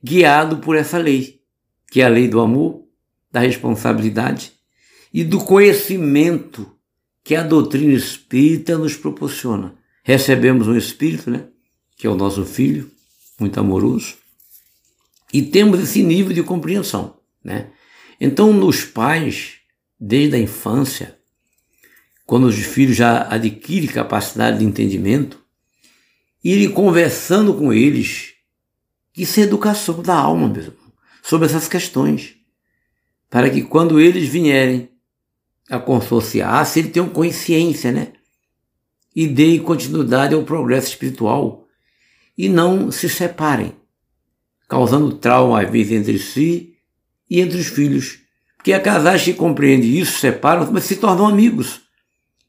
guiado 0.03 0.57
por 0.57 0.75
essa 0.75 0.97
lei, 0.97 1.39
que 1.89 2.01
é 2.01 2.03
a 2.03 2.09
lei 2.09 2.27
do 2.27 2.41
amor, 2.41 2.83
da 3.31 3.39
responsabilidade 3.39 4.51
e 5.13 5.23
do 5.23 5.39
conhecimento 5.39 6.69
que 7.23 7.33
a 7.33 7.43
doutrina 7.43 7.93
espírita 7.93 8.77
nos 8.77 8.97
proporciona. 8.97 9.73
Recebemos 10.03 10.67
um 10.67 10.75
espírito, 10.75 11.31
né? 11.31 11.47
Que 11.95 12.07
é 12.07 12.09
o 12.09 12.15
nosso 12.17 12.43
filho, 12.43 12.91
muito 13.39 13.57
amoroso, 13.57 14.15
e 15.31 15.41
temos 15.41 15.79
esse 15.79 16.03
nível 16.03 16.33
de 16.33 16.43
compreensão, 16.43 17.15
né? 17.41 17.69
Então, 18.19 18.51
nos 18.51 18.83
pais, 18.83 19.53
desde 19.97 20.35
a 20.35 20.39
infância, 20.39 21.14
quando 22.25 22.45
os 22.45 22.55
filhos 22.55 22.97
já 22.97 23.27
adquirem 23.29 23.87
capacidade 23.87 24.59
de 24.59 24.65
entendimento, 24.65 25.43
irem 26.43 26.71
conversando 26.71 27.53
com 27.53 27.71
eles, 27.71 28.33
isso 29.15 29.39
é 29.39 29.43
educação 29.43 30.01
da 30.01 30.15
alma 30.15 30.51
sobre 31.21 31.47
essas 31.47 31.67
questões, 31.67 32.35
para 33.29 33.49
que 33.49 33.61
quando 33.61 33.99
eles 33.99 34.27
vierem 34.27 34.89
a 35.69 35.79
consociar-se, 35.79 36.79
eles 36.79 36.91
tenham 36.91 37.09
consciência, 37.09 37.91
né? 37.91 38.13
E 39.15 39.27
deem 39.27 39.59
continuidade 39.59 40.35
ao 40.35 40.43
progresso 40.43 40.89
espiritual 40.89 41.65
e 42.37 42.49
não 42.49 42.91
se 42.91 43.07
separem, 43.07 43.73
causando 44.67 45.15
trauma 45.15 45.61
às 45.61 45.71
vezes 45.71 45.93
entre 45.93 46.19
si 46.19 46.75
e 47.29 47.39
entre 47.39 47.57
os 47.57 47.67
filhos. 47.67 48.19
Porque 48.57 48.73
há 48.73 48.79
casais 48.79 49.23
que 49.23 49.33
compreendem 49.33 49.97
isso, 49.97 50.19
separam, 50.19 50.69
mas 50.71 50.83
se 50.83 50.97
tornam 50.97 51.27
amigos 51.27 51.84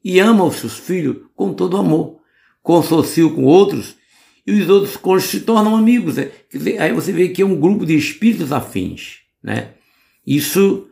e 0.09 0.21
amam 0.21 0.47
os 0.47 0.55
seus 0.55 0.79
filhos 0.79 1.17
com 1.35 1.53
todo 1.53 1.77
amor, 1.77 2.21
consociam 2.63 3.29
com 3.35 3.43
outros 3.43 3.97
e 4.47 4.53
os 4.53 4.69
outros 4.69 5.25
se 5.25 5.41
tornam 5.41 5.75
amigos. 5.75 6.15
Né? 6.15 6.31
Aí 6.79 6.93
você 6.93 7.11
vê 7.11 7.31
que 7.31 7.43
é 7.43 7.45
um 7.45 7.59
grupo 7.59 7.85
de 7.85 7.97
espíritos 7.97 8.53
afins. 8.53 9.17
Né? 9.43 9.71
Isso 10.25 10.87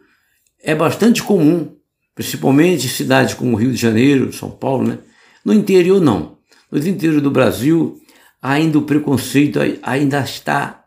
é 0.61 0.74
bastante 0.74 1.22
comum, 1.22 1.77
principalmente 2.12 2.87
em 2.87 2.88
cidades 2.88 3.35
como 3.35 3.55
Rio 3.55 3.70
de 3.70 3.77
Janeiro, 3.77 4.33
São 4.33 4.50
Paulo. 4.50 4.88
Né? 4.88 4.98
No 5.44 5.53
interior, 5.53 6.00
não. 6.00 6.38
No 6.68 6.79
interior 6.79 7.20
do 7.20 7.31
Brasil, 7.31 8.00
ainda 8.42 8.81
o 8.81 8.83
preconceito 8.83 9.61
ainda 9.81 10.18
está 10.22 10.87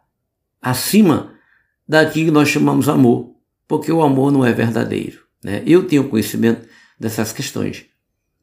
acima 0.62 1.32
daquilo 1.88 2.26
que 2.26 2.32
nós 2.32 2.50
chamamos 2.50 2.90
amor, 2.90 3.38
porque 3.70 3.90
o 3.90 4.02
amor 4.02 4.34
não 4.34 4.46
é 4.46 4.52
verdadeiro. 4.52 5.22
Né? 5.42 5.64
Eu 5.66 5.88
tenho 5.88 6.10
conhecimento 6.10 6.68
dessas 7.00 7.32
questões. 7.32 7.86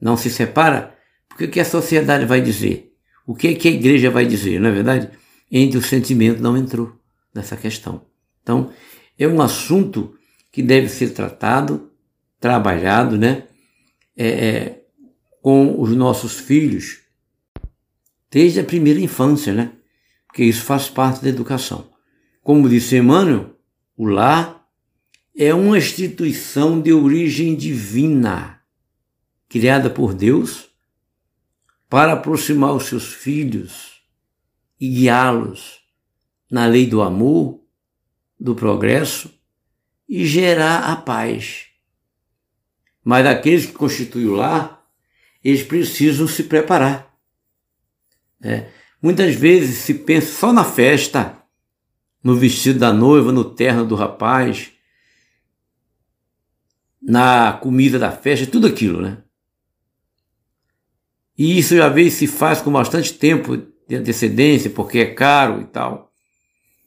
Não 0.05 0.19
se 0.19 0.29
separa, 0.29 0.95
porque 1.27 1.47
o 1.47 1.51
que 1.51 1.59
a 1.59 1.65
sociedade 1.65 2.27
vai 2.27 2.43
dizer? 2.43 2.95
O 3.27 3.35
que, 3.35 3.55
que 3.55 3.69
a 3.69 3.71
igreja 3.71 4.11
vai 4.11 4.27
dizer, 4.27 4.61
não 4.61 4.69
é 4.69 4.73
verdade? 4.73 5.09
Entre 5.51 5.79
o 5.79 5.83
sentimento 5.83 6.43
não 6.43 6.59
entrou 6.59 6.93
nessa 7.35 7.57
questão. 7.57 8.03
Então, 8.43 8.71
é 9.19 9.27
um 9.27 9.41
assunto 9.41 10.15
que 10.53 10.63
deve 10.63 10.91
ser 10.91 11.15
tratado, 11.15 11.91
trabalhado, 12.39 13.17
né? 13.17 13.45
É, 14.15 14.29
é, 14.29 14.85
com 15.41 15.81
os 15.81 15.97
nossos 15.97 16.39
filhos, 16.39 16.99
desde 18.31 18.61
a 18.61 18.65
primeira 18.65 19.01
infância, 19.01 19.55
né? 19.55 19.73
Porque 20.27 20.45
isso 20.45 20.65
faz 20.65 20.87
parte 20.87 21.23
da 21.23 21.31
educação. 21.31 21.91
Como 22.43 22.69
disse 22.69 22.99
Emmanuel, 22.99 23.57
o 23.97 24.05
lar 24.05 24.69
é 25.35 25.55
uma 25.55 25.79
instituição 25.79 26.79
de 26.79 26.93
origem 26.93 27.57
divina, 27.57 28.61
criada 29.55 29.89
por 29.89 30.13
Deus 30.13 30.69
para 31.89 32.15
aproximar 32.15 32.75
os 32.75 32.87
seus 32.87 33.13
filhos 33.13 34.03
e 34.81 34.89
guiá-los 34.89 35.79
na 36.51 36.67
lei 36.67 36.89
do 36.89 37.01
amor, 37.01 37.61
do 38.39 38.53
progresso 38.53 39.33
e 40.09 40.27
gerar 40.27 40.91
a 40.91 40.97
paz. 40.97 41.67
Mas 43.05 43.25
aqueles 43.25 43.65
que 43.65 43.73
constituem 43.73 44.27
o 44.27 44.35
lar, 44.35 44.85
eles 45.43 45.63
precisam 45.63 46.27
se 46.27 46.43
preparar 46.43 47.15
é. 48.43 48.73
Muitas 49.01 49.37
vezes 49.37 49.79
se 49.79 49.95
pensa 49.95 50.33
só 50.33 50.53
na 50.53 50.65
festa, 50.65 51.39
no 52.21 52.35
vestido 52.35 52.81
da 52.81 52.93
noiva, 52.93 53.31
no 53.31 53.45
terno 53.45 53.87
do 53.87 53.95
rapaz, 53.95 54.73
na 57.01 57.53
comida 57.53 58.01
da 58.01 58.11
festa, 58.11 58.51
tudo 58.51 58.67
aquilo, 58.67 59.01
né? 59.01 59.24
E 61.37 61.59
isso 61.59 61.77
já 61.77 61.89
vez 61.89 62.15
se 62.15 62.27
faz 62.27 62.61
com 62.61 62.71
bastante 62.71 63.13
tempo 63.15 63.57
de 63.89 63.97
antecedência, 63.97 64.71
porque 64.71 65.01
é 65.01 65.15
caro 65.15 65.61
e 65.61 65.65
tal. 65.65 66.13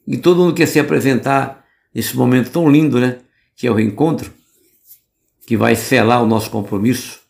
E 0.06 0.16
todo 0.16 0.40
mundo 0.40 0.54
quer 0.54 0.66
se 0.66 0.80
apresentar 0.80 1.64
nesse 1.94 2.16
momento 2.16 2.50
tão 2.50 2.70
lindo, 2.70 2.98
né? 2.98 3.20
Que 3.54 3.66
é 3.66 3.70
o 3.70 3.74
reencontro, 3.74 4.32
que 5.46 5.56
vai 5.56 5.76
selar 5.76 6.22
o 6.22 6.26
nosso 6.26 6.50
compromisso, 6.50 7.20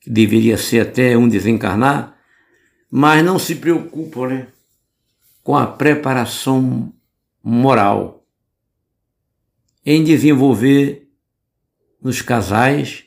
que 0.00 0.08
deveria 0.08 0.56
ser 0.56 0.80
até 0.80 1.16
um 1.16 1.28
desencarnar, 1.28 2.16
mas 2.90 3.22
não 3.22 3.38
se 3.38 3.56
preocupam 3.56 4.28
né, 4.28 4.48
com 5.42 5.56
a 5.56 5.66
preparação 5.66 6.92
moral 7.42 8.24
em 9.84 10.02
desenvolver 10.02 11.06
nos 12.00 12.22
casais 12.22 13.04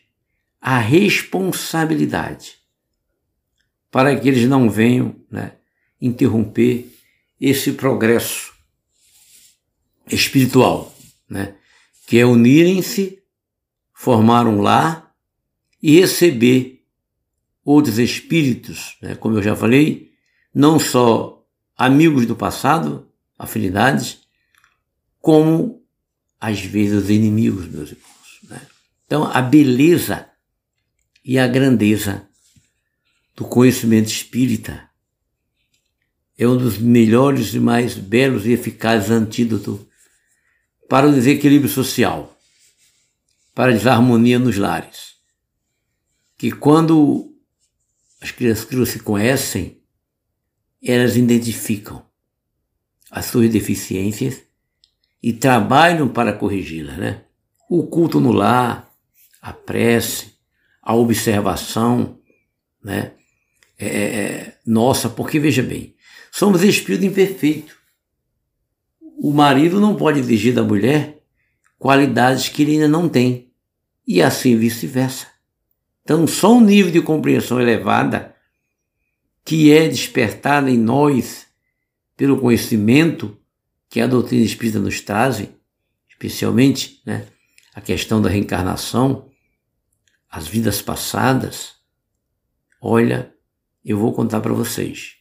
a 0.60 0.78
responsabilidade 0.78 2.61
para 3.92 4.18
que 4.18 4.28
eles 4.30 4.48
não 4.48 4.70
venham 4.70 5.14
né, 5.30 5.54
interromper 6.00 6.90
esse 7.40 7.74
progresso 7.74 8.54
espiritual, 10.08 10.96
né, 11.30 11.56
que 12.08 12.18
é 12.18 12.26
unirem-se, 12.26 13.22
formar 13.94 14.48
um 14.48 14.62
lar 14.62 15.14
e 15.84 16.00
receber 16.00 16.84
outros 17.64 18.00
espíritos, 18.00 18.96
né, 19.02 19.14
como 19.16 19.38
eu 19.38 19.44
já 19.44 19.56
falei, 19.56 20.12
não 20.56 20.80
só 20.80 21.46
amigos 21.78 22.26
do 22.26 22.36
passado, 22.36 23.10
afinidades, 23.38 24.20
como 25.20 25.84
às 26.40 26.62
vezes 26.62 27.10
inimigos, 27.10 27.68
meus 27.68 27.92
irmãos. 27.92 28.40
Né? 28.44 28.62
Então, 29.06 29.26
a 29.26 29.42
beleza 29.42 30.28
e 31.24 31.38
a 31.38 31.48
grandeza 31.48 32.28
do 33.36 33.46
conhecimento 33.46 34.08
espírita 34.08 34.89
é 36.38 36.48
um 36.48 36.58
dos 36.58 36.78
melhores 36.78 37.54
e 37.54 37.60
mais 37.60 37.94
belos 37.94 38.46
e 38.46 38.52
eficazes 38.52 39.12
antídotos 39.12 39.82
para 40.89 41.08
o 41.08 41.13
desequilíbrio 41.13 41.70
social, 41.70 42.36
para 43.54 43.72
a 43.72 43.76
desarmonia 43.76 44.39
nos 44.39 44.58
lares. 44.58 45.15
Que 46.38 46.52
quando 46.52 47.32
as 48.20 48.32
crianças 48.32 48.89
se 48.89 49.00
conhecem, 49.00 49.82
elas 50.84 51.15
identificam 51.15 52.04
as 53.12 53.26
suas 53.26 53.50
deficiências 53.52 54.41
e 55.22 55.32
trabalham 55.32 56.10
para 56.10 56.34
corrigi-las, 56.34 56.98
né? 56.98 57.26
O 57.70 57.86
culto 57.86 58.20
no 58.20 58.32
lar, 58.32 58.91
a 59.39 59.54
prece, 59.54 60.34
a 60.82 60.96
observação, 60.96 62.20
né? 62.84 63.13
É, 63.82 63.88
é, 63.88 64.02
é 64.02 64.58
nossa, 64.65 65.10
porque 65.10 65.39
veja 65.39 65.63
bem, 65.63 65.96
somos 66.32 66.63
espírito 66.63 67.06
imperfeito. 67.06 67.76
O 69.17 69.32
marido 69.34 69.80
não 69.80 69.96
pode 69.96 70.20
exigir 70.20 70.54
da 70.54 70.63
mulher 70.63 71.22
qualidades 71.78 72.48
que 72.48 72.62
ele 72.62 72.74
ainda 72.74 72.88
não 72.88 73.10
tem, 73.10 73.52
e 74.08 74.22
assim 74.22 74.56
vice-versa. 74.56 75.28
Então, 76.04 76.28
só 76.28 76.54
um 76.54 76.62
nível 76.62 76.91
de 76.91 77.02
compreensão 77.02 77.60
elevada 77.60 78.36
que 79.44 79.72
é 79.72 79.88
despertada 79.88 80.70
em 80.70 80.78
nós 80.78 81.48
pelo 82.15 82.39
conhecimento 82.39 83.38
que 83.89 84.00
a 84.00 84.08
doutrina 84.08 84.46
espírita 84.46 84.80
nos 84.80 85.02
traz, 85.02 85.44
especialmente 86.08 87.02
né, 87.06 87.28
a 87.74 87.82
questão 87.82 88.22
da 88.22 88.30
reencarnação, 88.30 89.30
as 90.30 90.48
vidas 90.48 90.82
passadas, 90.82 91.74
olha, 92.80 93.31
eu 93.84 93.98
vou 93.98 94.13
contar 94.13 94.41
para 94.41 94.54
vocês. 94.54 95.15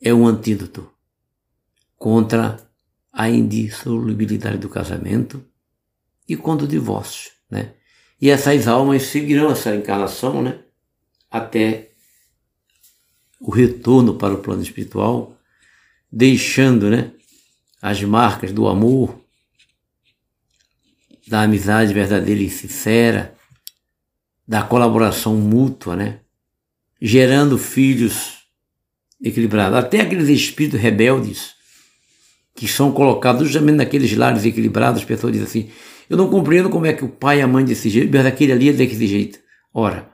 É 0.00 0.12
um 0.12 0.26
antídoto 0.26 0.90
contra 1.96 2.56
a 3.12 3.28
indissolubilidade 3.28 4.58
do 4.58 4.68
casamento 4.68 5.44
e 6.28 6.36
contra 6.36 6.66
o 6.66 6.68
divórcio, 6.68 7.32
né? 7.50 7.74
E 8.20 8.30
essas 8.30 8.68
almas 8.68 9.02
seguirão 9.04 9.50
essa 9.50 9.74
encarnação, 9.74 10.42
né? 10.42 10.60
Até 11.30 11.90
o 13.40 13.50
retorno 13.50 14.14
para 14.14 14.34
o 14.34 14.38
plano 14.38 14.62
espiritual, 14.62 15.36
deixando, 16.10 16.88
né? 16.88 17.12
as 17.84 18.02
marcas 18.02 18.50
do 18.50 18.66
amor, 18.66 19.20
da 21.28 21.42
amizade 21.42 21.92
verdadeira 21.92 22.40
e 22.40 22.48
sincera, 22.48 23.36
da 24.48 24.62
colaboração 24.62 25.36
mútua, 25.36 25.94
né? 25.94 26.20
Gerando 27.06 27.58
filhos 27.58 28.38
equilibrados. 29.22 29.76
Até 29.76 30.00
aqueles 30.00 30.30
espíritos 30.30 30.80
rebeldes 30.80 31.52
que 32.54 32.66
são 32.66 32.92
colocados 32.92 33.46
justamente 33.46 33.76
naqueles 33.76 34.16
lares 34.16 34.46
equilibrados, 34.46 35.02
as 35.02 35.06
pessoas 35.06 35.34
dizem 35.34 35.46
assim, 35.46 35.70
eu 36.08 36.16
não 36.16 36.30
compreendo 36.30 36.70
como 36.70 36.86
é 36.86 36.94
que 36.94 37.04
o 37.04 37.08
pai 37.10 37.40
e 37.40 37.42
a 37.42 37.46
mãe 37.46 37.62
desse 37.62 37.90
jeito, 37.90 38.10
mas 38.10 38.24
aquele 38.24 38.52
ali 38.52 38.70
é 38.70 38.72
desse 38.72 39.06
jeito. 39.06 39.38
Ora, 39.72 40.10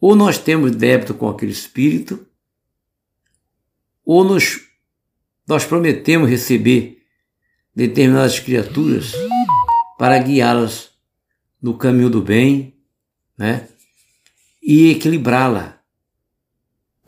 ou 0.00 0.14
nós 0.14 0.38
temos 0.38 0.70
débito 0.70 1.12
com 1.12 1.28
aquele 1.28 1.50
espírito, 1.50 2.24
ou 4.04 4.22
nos 4.22 4.60
nós 5.44 5.64
prometemos 5.64 6.30
receber 6.30 7.02
determinadas 7.74 8.38
criaturas 8.38 9.12
para 9.98 10.18
guiá-las 10.18 10.90
no 11.60 11.76
caminho 11.76 12.08
do 12.08 12.22
bem, 12.22 12.76
né? 13.36 13.68
E 14.62 14.90
equilibrá-la 14.90 15.79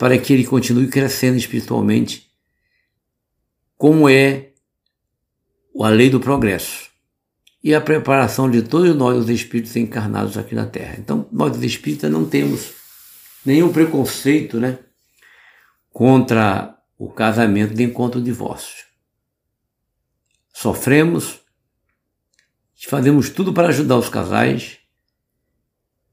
para 0.03 0.17
que 0.17 0.33
ele 0.33 0.45
continue 0.45 0.89
crescendo 0.89 1.37
espiritualmente, 1.37 2.29
como 3.77 4.09
é 4.09 4.51
a 5.79 5.87
lei 5.87 6.09
do 6.09 6.19
progresso 6.19 6.89
e 7.63 7.73
a 7.73 7.79
preparação 7.79 8.51
de 8.51 8.63
todos 8.63 8.93
nós, 8.97 9.17
os 9.17 9.29
espíritos 9.29 9.73
encarnados 9.77 10.37
aqui 10.37 10.53
na 10.53 10.65
Terra. 10.65 10.97
Então, 10.99 11.25
nós, 11.31 11.55
os 11.55 11.63
espíritas, 11.63 12.11
não 12.11 12.27
temos 12.27 12.73
nenhum 13.45 13.71
preconceito, 13.71 14.59
né? 14.59 14.77
Contra 15.89 16.77
o 16.97 17.09
casamento 17.09 17.73
de 17.73 17.83
encontro 17.83 18.19
o 18.19 18.23
divórcio. 18.23 18.83
Sofremos, 20.51 21.39
fazemos 22.89 23.29
tudo 23.29 23.53
para 23.53 23.69
ajudar 23.69 23.95
os 23.95 24.09
casais, 24.09 24.79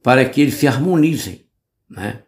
para 0.00 0.24
que 0.28 0.42
eles 0.42 0.54
se 0.54 0.68
harmonizem, 0.68 1.44
né? 1.88 2.22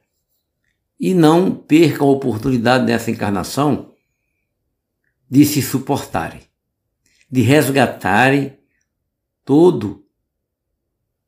E 1.03 1.13
não 1.13 1.53
percam 1.53 2.07
a 2.07 2.13
oportunidade 2.13 2.87
nessa 2.87 3.11
encarnação 3.11 3.93
de 5.29 5.45
se 5.45 5.61
suportarem, 5.61 6.43
de 7.29 7.43
resgatarem 7.43 8.57
todo 9.45 10.07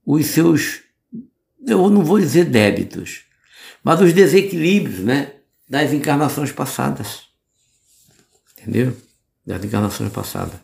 os 0.06 0.26
seus, 0.26 0.82
eu 1.66 1.90
não 1.90 2.04
vou 2.04 2.20
dizer 2.20 2.44
débitos, 2.44 3.24
mas 3.82 4.00
os 4.00 4.12
desequilíbrios, 4.12 5.00
né? 5.00 5.34
das 5.68 5.92
encarnações 5.92 6.52
passadas. 6.52 7.24
Entendeu? 8.52 8.96
Das 9.44 9.62
encarnações 9.64 10.12
passadas. 10.12 10.60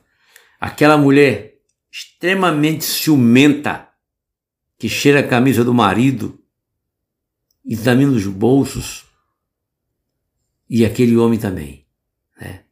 Aquela 0.60 0.96
mulher 0.96 1.58
extremamente 1.90 2.84
ciumenta 2.84 3.88
que 4.78 4.88
cheira 4.88 5.20
a 5.20 5.26
camisa 5.26 5.64
do 5.64 5.74
marido, 5.74 6.39
examina 7.64 8.12
os 8.12 8.26
bolsos, 8.26 9.04
e 10.68 10.84
aquele 10.84 11.16
homem 11.16 11.38
também. 11.38 11.86
Né? 12.40 12.64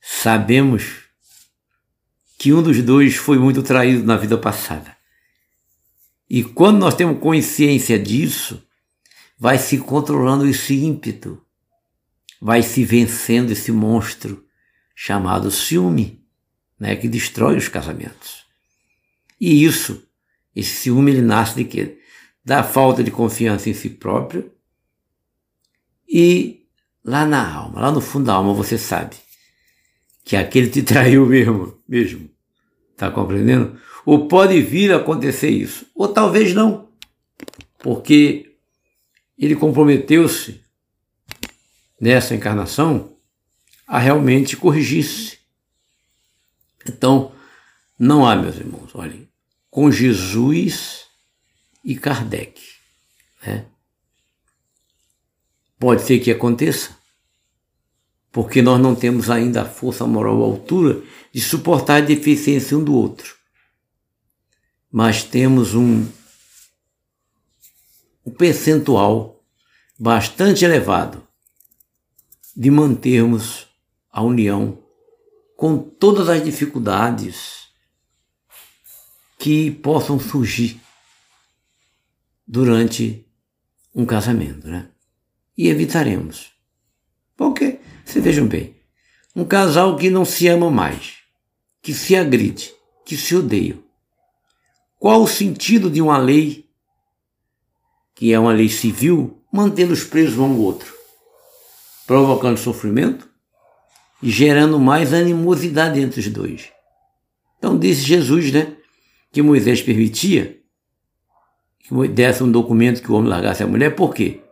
Sabemos 0.00 1.04
que 2.38 2.52
um 2.52 2.62
dos 2.62 2.82
dois 2.82 3.16
foi 3.16 3.38
muito 3.38 3.62
traído 3.62 4.04
na 4.04 4.16
vida 4.16 4.38
passada. 4.38 4.96
E 6.28 6.42
quando 6.42 6.78
nós 6.78 6.94
temos 6.94 7.20
consciência 7.20 7.98
disso, 7.98 8.62
vai 9.38 9.58
se 9.58 9.78
controlando 9.78 10.46
esse 10.46 10.74
ímpeto 10.74 11.42
vai 12.40 12.62
se 12.62 12.84
vencendo 12.84 13.50
esse 13.50 13.72
monstro 13.72 14.44
chamado 14.94 15.50
ciúme, 15.50 16.24
né, 16.78 16.96
que 16.96 17.08
destrói 17.08 17.56
os 17.56 17.68
casamentos. 17.68 18.44
E 19.40 19.64
isso, 19.64 20.06
esse 20.54 20.70
ciúme, 20.70 21.12
ele 21.12 21.22
nasce 21.22 21.56
de 21.56 21.64
quê? 21.64 21.97
Da 22.48 22.62
falta 22.62 23.04
de 23.04 23.10
confiança 23.10 23.68
em 23.68 23.74
si 23.74 23.90
próprio 23.90 24.50
e 26.08 26.66
lá 27.04 27.26
na 27.26 27.46
alma, 27.46 27.78
lá 27.78 27.92
no 27.92 28.00
fundo 28.00 28.24
da 28.24 28.32
alma, 28.32 28.54
você 28.54 28.78
sabe 28.78 29.16
que 30.24 30.34
aquele 30.34 30.70
te 30.70 30.80
traiu 30.82 31.26
mesmo, 31.26 31.78
mesmo. 31.86 32.30
Tá 32.96 33.10
compreendendo? 33.10 33.78
Ou 34.06 34.28
pode 34.28 34.62
vir 34.62 34.90
a 34.94 34.96
acontecer 34.96 35.50
isso, 35.50 35.84
ou 35.94 36.08
talvez 36.08 36.54
não, 36.54 36.88
porque 37.80 38.56
ele 39.36 39.54
comprometeu-se 39.54 40.62
nessa 42.00 42.34
encarnação 42.34 43.14
a 43.86 43.98
realmente 43.98 44.56
corrigir-se. 44.56 45.36
Então, 46.88 47.30
não 47.98 48.26
há, 48.26 48.34
meus 48.34 48.56
irmãos, 48.56 48.94
olhem, 48.94 49.28
com 49.70 49.92
Jesus 49.92 50.97
e 51.84 51.96
Kardec. 51.96 52.60
Né? 53.44 53.66
Pode 55.78 56.02
ser 56.02 56.18
que 56.18 56.30
aconteça, 56.30 56.96
porque 58.32 58.60
nós 58.60 58.80
não 58.80 58.94
temos 58.94 59.30
ainda 59.30 59.62
a 59.62 59.68
força 59.68 60.06
moral 60.06 60.42
à 60.42 60.46
altura 60.46 61.02
de 61.32 61.40
suportar 61.40 61.96
a 61.96 62.06
deficiência 62.06 62.76
um 62.76 62.82
do 62.82 62.94
outro. 62.94 63.36
Mas 64.90 65.22
temos 65.22 65.74
um, 65.74 66.06
um 68.24 68.30
percentual 68.30 69.44
bastante 69.98 70.64
elevado 70.64 71.26
de 72.56 72.70
mantermos 72.70 73.66
a 74.10 74.22
união 74.22 74.82
com 75.56 75.78
todas 75.78 76.28
as 76.28 76.42
dificuldades 76.44 77.68
que 79.38 79.70
possam 79.70 80.18
surgir 80.18 80.80
durante 82.48 83.26
um 83.94 84.06
casamento, 84.06 84.66
né? 84.66 84.88
E 85.56 85.68
evitaremos. 85.68 86.52
Porque, 87.36 87.78
se 88.06 88.20
vejam 88.20 88.46
bem, 88.46 88.74
um 89.36 89.44
casal 89.44 89.96
que 89.96 90.08
não 90.08 90.24
se 90.24 90.48
ama 90.48 90.70
mais, 90.70 91.18
que 91.82 91.92
se 91.92 92.16
agride, 92.16 92.72
que 93.04 93.16
se 93.16 93.36
odeia. 93.36 93.78
Qual 94.98 95.22
o 95.22 95.28
sentido 95.28 95.90
de 95.90 96.00
uma 96.00 96.16
lei, 96.16 96.66
que 98.14 98.32
é 98.32 98.38
uma 98.38 98.52
lei 98.52 98.68
civil, 98.68 99.44
mantê-los 99.52 100.04
presos 100.04 100.38
um 100.38 100.44
ao 100.44 100.58
outro, 100.58 100.92
provocando 102.06 102.56
sofrimento 102.56 103.28
e 104.22 104.30
gerando 104.30 104.80
mais 104.80 105.12
animosidade 105.12 106.00
entre 106.00 106.20
os 106.20 106.28
dois? 106.28 106.72
Então 107.58 107.78
disse 107.78 108.02
Jesus, 108.02 108.50
né, 108.52 108.76
que 109.30 109.42
Moisés 109.42 109.82
permitia 109.82 110.58
que 111.88 112.08
desse 112.08 112.42
um 112.42 112.52
documento 112.52 113.02
que 113.02 113.10
o 113.10 113.14
homem 113.14 113.30
largasse 113.30 113.62
a 113.62 113.66
mulher, 113.66 113.96
por 113.96 114.14
quê? 114.14 114.42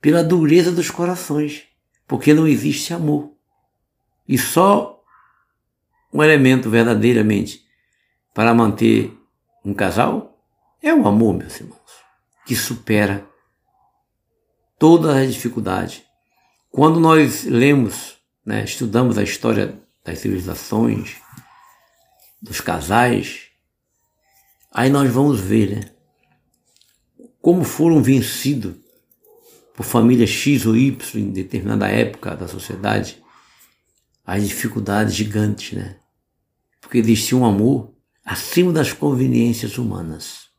Pela 0.00 0.24
dureza 0.24 0.72
dos 0.72 0.90
corações, 0.90 1.64
porque 2.08 2.32
não 2.32 2.46
existe 2.46 2.94
amor. 2.94 3.34
E 4.26 4.38
só 4.38 5.02
um 6.10 6.22
elemento 6.22 6.70
verdadeiramente 6.70 7.62
para 8.32 8.54
manter 8.54 9.14
um 9.62 9.74
casal 9.74 10.42
é 10.82 10.94
o 10.94 11.06
amor, 11.06 11.36
meus 11.36 11.60
irmãos, 11.60 11.78
que 12.46 12.56
supera 12.56 13.28
todas 14.78 15.14
as 15.14 15.34
dificuldades. 15.34 16.02
Quando 16.70 16.98
nós 16.98 17.44
lemos, 17.44 18.16
né, 18.46 18.64
estudamos 18.64 19.18
a 19.18 19.22
história 19.22 19.78
das 20.02 20.20
civilizações, 20.20 21.16
dos 22.40 22.62
casais, 22.62 23.48
aí 24.72 24.88
nós 24.88 25.10
vamos 25.10 25.38
ver 25.38 25.76
né, 25.76 25.99
como 27.40 27.64
foram 27.64 28.02
vencidos 28.02 28.74
por 29.74 29.84
família 29.84 30.26
X 30.26 30.66
ou 30.66 30.76
Y 30.76 30.96
em 31.14 31.30
determinada 31.30 31.88
época 31.88 32.36
da 32.36 32.46
sociedade 32.46 33.22
as 34.24 34.46
dificuldades 34.46 35.14
gigantes, 35.14 35.72
né? 35.72 35.96
Porque 36.80 36.98
existia 36.98 37.36
um 37.36 37.44
amor 37.44 37.92
acima 38.24 38.72
das 38.72 38.92
conveniências 38.92 39.76
humanas. 39.76 40.50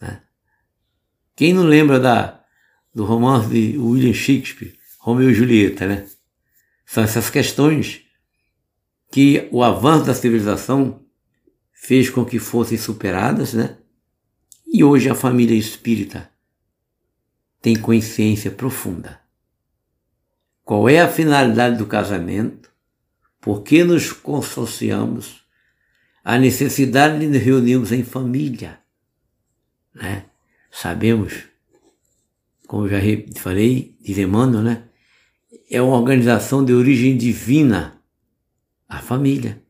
Né? 0.00 0.22
Quem 1.36 1.52
não 1.52 1.64
lembra 1.64 2.00
da, 2.00 2.42
do 2.94 3.04
romance 3.04 3.50
de 3.50 3.76
William 3.76 4.14
Shakespeare, 4.14 4.78
Romeu 4.98 5.30
e 5.30 5.34
Julieta, 5.34 5.86
né? 5.86 6.06
São 6.86 7.02
essas 7.02 7.28
questões 7.28 8.02
que 9.10 9.48
o 9.50 9.62
avanço 9.62 10.06
da 10.06 10.14
civilização 10.14 11.04
fez 11.72 12.08
com 12.08 12.24
que 12.24 12.38
fossem 12.38 12.78
superadas, 12.78 13.52
né? 13.52 13.76
E 14.72 14.84
hoje 14.84 15.10
a 15.10 15.16
família 15.16 15.56
espírita 15.56 16.30
tem 17.60 17.74
consciência 17.74 18.52
profunda. 18.52 19.20
Qual 20.64 20.88
é 20.88 21.00
a 21.00 21.08
finalidade 21.08 21.76
do 21.76 21.86
casamento? 21.86 22.70
Por 23.40 23.62
que 23.62 23.82
nos 23.82 24.12
consociamos? 24.12 25.44
A 26.22 26.38
necessidade 26.38 27.18
de 27.18 27.26
nos 27.26 27.42
reunirmos 27.42 27.90
em 27.90 28.04
família. 28.04 28.78
Né? 29.92 30.26
Sabemos, 30.70 31.34
como 32.68 32.88
já 32.88 32.98
falei, 33.36 33.96
diz 34.00 34.18
Emmanuel, 34.18 34.62
né? 34.62 34.84
é 35.68 35.82
uma 35.82 35.96
organização 35.96 36.64
de 36.64 36.72
origem 36.72 37.16
divina, 37.16 38.00
a 38.88 39.00
família. 39.00 39.60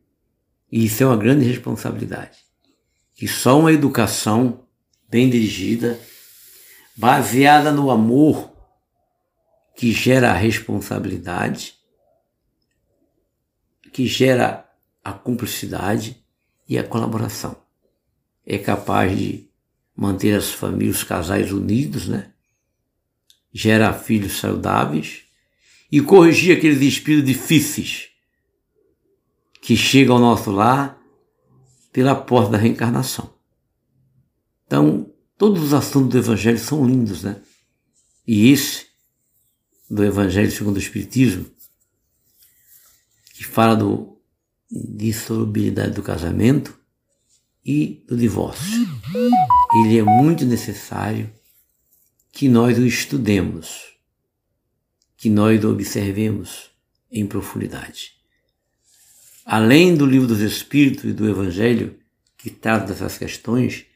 E 0.71 0.85
isso 0.85 1.01
é 1.01 1.07
uma 1.07 1.17
grande 1.17 1.45
responsabilidade. 1.45 2.37
Que 3.15 3.27
só 3.27 3.59
uma 3.59 3.73
educação 3.73 4.60
bem 5.11 5.29
dirigida, 5.29 5.99
baseada 6.95 7.69
no 7.69 7.91
amor 7.91 8.49
que 9.75 9.91
gera 9.91 10.31
a 10.31 10.33
responsabilidade, 10.33 11.75
que 13.91 14.07
gera 14.07 14.65
a 15.03 15.11
cumplicidade 15.11 16.23
e 16.67 16.77
a 16.77 16.83
colaboração. 16.83 17.57
É 18.45 18.57
capaz 18.57 19.17
de 19.17 19.49
manter 19.93 20.33
as 20.33 20.49
famílias, 20.49 20.97
os 20.97 21.03
casais 21.03 21.51
unidos, 21.51 22.07
né? 22.07 22.31
Gera 23.53 23.91
filhos 23.91 24.39
saudáveis 24.39 25.23
e 25.91 25.99
corrigir 25.99 26.57
aqueles 26.57 26.81
espíritos 26.81 27.27
difíceis 27.27 28.07
que 29.61 29.75
chegam 29.75 30.15
ao 30.15 30.21
nosso 30.21 30.51
lar 30.51 30.97
pela 31.91 32.15
porta 32.15 32.51
da 32.51 32.57
reencarnação. 32.57 33.40
Então, 34.71 35.13
todos 35.37 35.61
os 35.61 35.73
assuntos 35.73 36.11
do 36.11 36.17
Evangelho 36.17 36.57
são 36.57 36.87
lindos, 36.87 37.23
né? 37.23 37.41
E 38.25 38.49
esse, 38.51 38.85
do 39.89 40.01
Evangelho 40.01 40.49
segundo 40.49 40.77
o 40.77 40.79
Espiritismo, 40.79 41.45
que 43.33 43.43
fala 43.43 43.75
do 43.75 44.17
dissolubilidade 44.71 45.93
do 45.93 46.01
casamento 46.01 46.79
e 47.65 48.05
do 48.07 48.15
divórcio. 48.15 48.87
Ele 49.83 49.99
é 49.99 50.03
muito 50.03 50.45
necessário 50.45 51.29
que 52.31 52.47
nós 52.47 52.79
o 52.79 52.85
estudemos, 52.85 53.97
que 55.17 55.29
nós 55.29 55.65
o 55.65 55.69
observemos 55.69 56.71
em 57.11 57.27
profundidade. 57.27 58.13
Além 59.45 59.97
do 59.97 60.05
livro 60.05 60.29
dos 60.29 60.39
Espíritos 60.39 61.03
e 61.03 61.11
do 61.11 61.27
Evangelho, 61.27 61.99
que 62.37 62.49
trata 62.49 62.93
dessas 62.93 63.17
questões, 63.17 63.90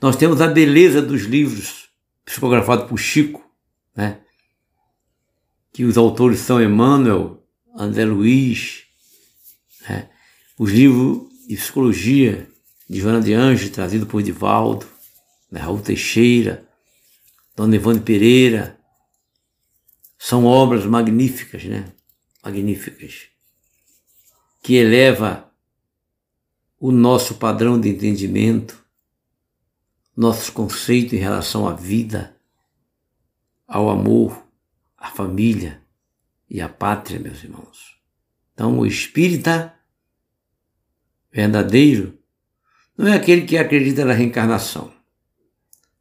nós 0.00 0.16
temos 0.16 0.40
a 0.40 0.46
beleza 0.46 1.02
dos 1.02 1.22
livros 1.22 1.88
psicografados 2.24 2.86
por 2.88 2.98
Chico, 2.98 3.44
né? 3.96 4.20
que 5.72 5.84
os 5.84 5.96
autores 5.96 6.40
são 6.40 6.62
Emmanuel, 6.62 7.42
André 7.74 8.04
Luiz, 8.04 8.84
né? 9.88 10.08
os 10.58 10.70
livros 10.70 11.28
de 11.48 11.56
psicologia 11.56 12.48
de 12.88 13.00
Joana 13.00 13.20
de 13.20 13.32
Anjos, 13.32 13.70
trazido 13.70 14.06
por 14.06 14.22
Divaldo, 14.22 14.86
né? 15.50 15.60
Raul 15.60 15.80
Teixeira, 15.80 16.66
Dona 17.54 17.76
Ivone 17.76 18.00
Pereira, 18.00 18.78
são 20.18 20.44
obras 20.44 20.84
magníficas, 20.84 21.64
né? 21.64 21.92
Magníficas, 22.42 23.26
que 24.62 24.74
eleva 24.74 25.50
o 26.80 26.90
nosso 26.90 27.34
padrão 27.34 27.80
de 27.80 27.88
entendimento, 27.88 28.77
nossos 30.18 30.50
conceitos 30.50 31.12
em 31.12 31.18
relação 31.18 31.68
à 31.68 31.72
vida, 31.72 32.36
ao 33.68 33.88
amor, 33.88 34.44
à 34.96 35.12
família 35.12 35.80
e 36.50 36.60
à 36.60 36.68
pátria, 36.68 37.20
meus 37.20 37.44
irmãos. 37.44 37.96
Então, 38.52 38.80
o 38.80 38.84
espírita 38.84 39.72
verdadeiro 41.32 42.18
não 42.96 43.06
é 43.06 43.14
aquele 43.14 43.42
que 43.42 43.56
acredita 43.56 44.04
na 44.04 44.12
reencarnação, 44.12 44.92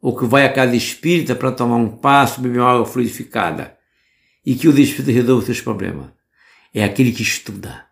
ou 0.01 0.17
que 0.17 0.25
vai 0.25 0.47
à 0.47 0.51
casa 0.51 0.75
espírita 0.75 1.35
para 1.35 1.51
tomar 1.51 1.75
um 1.75 1.95
passo, 1.97 2.41
beber 2.41 2.61
uma 2.61 2.71
água 2.71 2.87
fluidificada 2.87 3.77
e 4.43 4.55
que 4.55 4.67
o 4.67 4.79
espírito 4.79 5.11
resolve 5.11 5.41
os 5.41 5.45
seus 5.45 5.61
problemas. 5.61 6.09
É 6.73 6.83
aquele 6.83 7.11
que 7.11 7.21
estuda, 7.21 7.85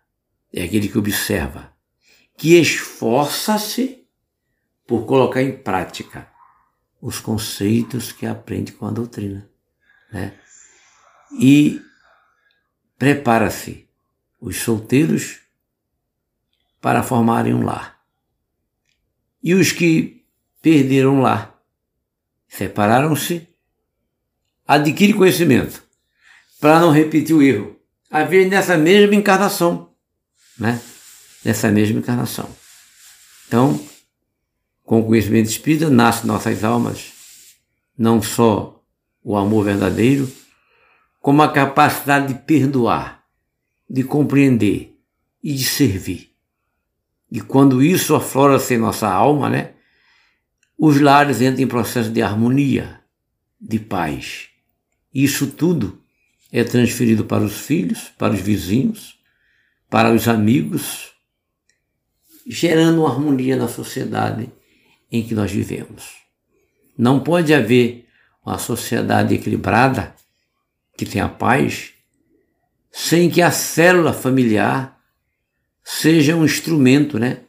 é 0.52 0.64
aquele 0.64 0.88
que 0.88 0.98
observa, 0.98 1.72
que 2.36 2.58
esforça-se 2.58 4.05
por 4.86 5.04
colocar 5.04 5.42
em 5.42 5.52
prática 5.52 6.28
os 7.00 7.18
conceitos 7.18 8.12
que 8.12 8.26
aprende 8.26 8.72
com 8.72 8.86
a 8.86 8.90
doutrina. 8.90 9.48
Né? 10.12 10.38
E 11.38 11.82
prepara-se 12.98 13.88
os 14.40 14.56
solteiros 14.56 15.40
para 16.80 17.02
formarem 17.02 17.54
um 17.54 17.64
lar. 17.64 18.00
E 19.42 19.54
os 19.54 19.72
que 19.72 20.24
perderam 20.62 21.20
lar, 21.20 21.60
separaram-se, 22.48 23.48
adquire 24.66 25.12
conhecimento 25.12 25.82
para 26.60 26.80
não 26.80 26.90
repetir 26.90 27.34
o 27.34 27.42
erro. 27.42 27.78
Às 28.10 28.28
vezes 28.28 28.50
nessa 28.50 28.76
mesma 28.76 29.14
encarnação, 29.14 29.92
né? 30.58 30.80
Nessa 31.44 31.70
mesma 31.70 31.98
encarnação. 31.98 32.48
Então, 33.46 33.85
com 34.96 35.00
o 35.02 35.06
conhecimento 35.06 35.50
espírita, 35.50 35.90
nasce 35.90 36.26
nossas 36.26 36.64
almas 36.64 37.12
não 37.98 38.22
só 38.22 38.82
o 39.22 39.36
amor 39.36 39.64
verdadeiro, 39.64 40.30
como 41.20 41.42
a 41.42 41.52
capacidade 41.52 42.32
de 42.32 42.40
perdoar, 42.40 43.24
de 43.88 44.04
compreender 44.04 44.96
e 45.42 45.52
de 45.52 45.64
servir. 45.64 46.30
E 47.30 47.40
quando 47.40 47.82
isso 47.82 48.14
aflora-se 48.14 48.74
em 48.74 48.78
nossa 48.78 49.08
alma, 49.08 49.50
né, 49.50 49.74
os 50.78 51.00
lares 51.00 51.40
entram 51.40 51.64
em 51.64 51.66
processo 51.66 52.10
de 52.10 52.22
harmonia, 52.22 53.00
de 53.60 53.78
paz. 53.78 54.48
Isso 55.12 55.48
tudo 55.48 56.02
é 56.52 56.62
transferido 56.62 57.24
para 57.24 57.42
os 57.42 57.58
filhos, 57.60 58.12
para 58.16 58.34
os 58.34 58.40
vizinhos, 58.40 59.18
para 59.90 60.12
os 60.12 60.28
amigos, 60.28 61.12
gerando 62.46 63.06
harmonia 63.06 63.56
na 63.56 63.68
sociedade 63.68 64.50
em 65.10 65.22
que 65.22 65.34
nós 65.34 65.50
vivemos. 65.50 66.16
Não 66.96 67.20
pode 67.20 67.52
haver 67.52 68.08
uma 68.44 68.58
sociedade 68.58 69.34
equilibrada 69.34 70.14
que 70.96 71.04
tenha 71.04 71.28
paz 71.28 71.92
sem 72.90 73.28
que 73.28 73.42
a 73.42 73.50
célula 73.50 74.12
familiar 74.12 74.98
seja 75.84 76.34
um 76.34 76.44
instrumento, 76.44 77.18
né, 77.18 77.42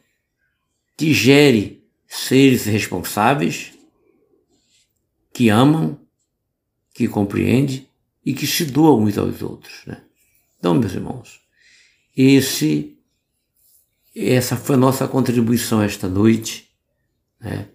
que 0.98 1.14
gere 1.14 1.84
seres 2.08 2.66
responsáveis, 2.66 3.72
que 5.34 5.50
amam, 5.50 6.00
que 6.94 7.08
compreendem 7.08 7.88
e 8.26 8.34
que 8.34 8.46
se 8.46 8.66
doam 8.66 9.04
uns 9.04 9.18
aos 9.18 9.42
outros, 9.42 9.86
né? 9.86 10.02
Então, 10.60 10.74
meus 10.74 10.94
irmãos, 10.94 11.40
esse 12.16 12.98
essa 14.16 14.58
foi 14.58 14.76
a 14.76 14.80
nossa 14.80 15.08
contribuição 15.08 15.82
esta 15.82 16.08
noite, 16.08 16.67
né? 17.40 17.68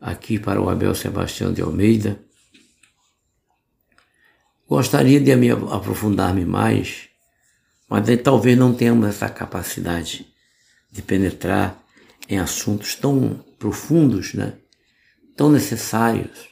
aqui 0.00 0.38
para 0.38 0.60
o 0.60 0.68
Abel 0.68 0.94
Sebastião 0.94 1.52
de 1.52 1.62
Almeida. 1.62 2.20
Gostaria 4.68 5.20
de 5.20 5.34
me 5.36 5.50
aprofundar-me 5.50 6.44
mais, 6.44 7.08
mas 7.88 8.04
talvez 8.22 8.56
não 8.56 8.74
tenhamos 8.74 9.08
essa 9.08 9.28
capacidade 9.28 10.26
de 10.90 11.02
penetrar 11.02 11.82
em 12.28 12.38
assuntos 12.38 12.94
tão 12.94 13.44
profundos, 13.58 14.34
né? 14.34 14.54
tão 15.36 15.50
necessários, 15.50 16.48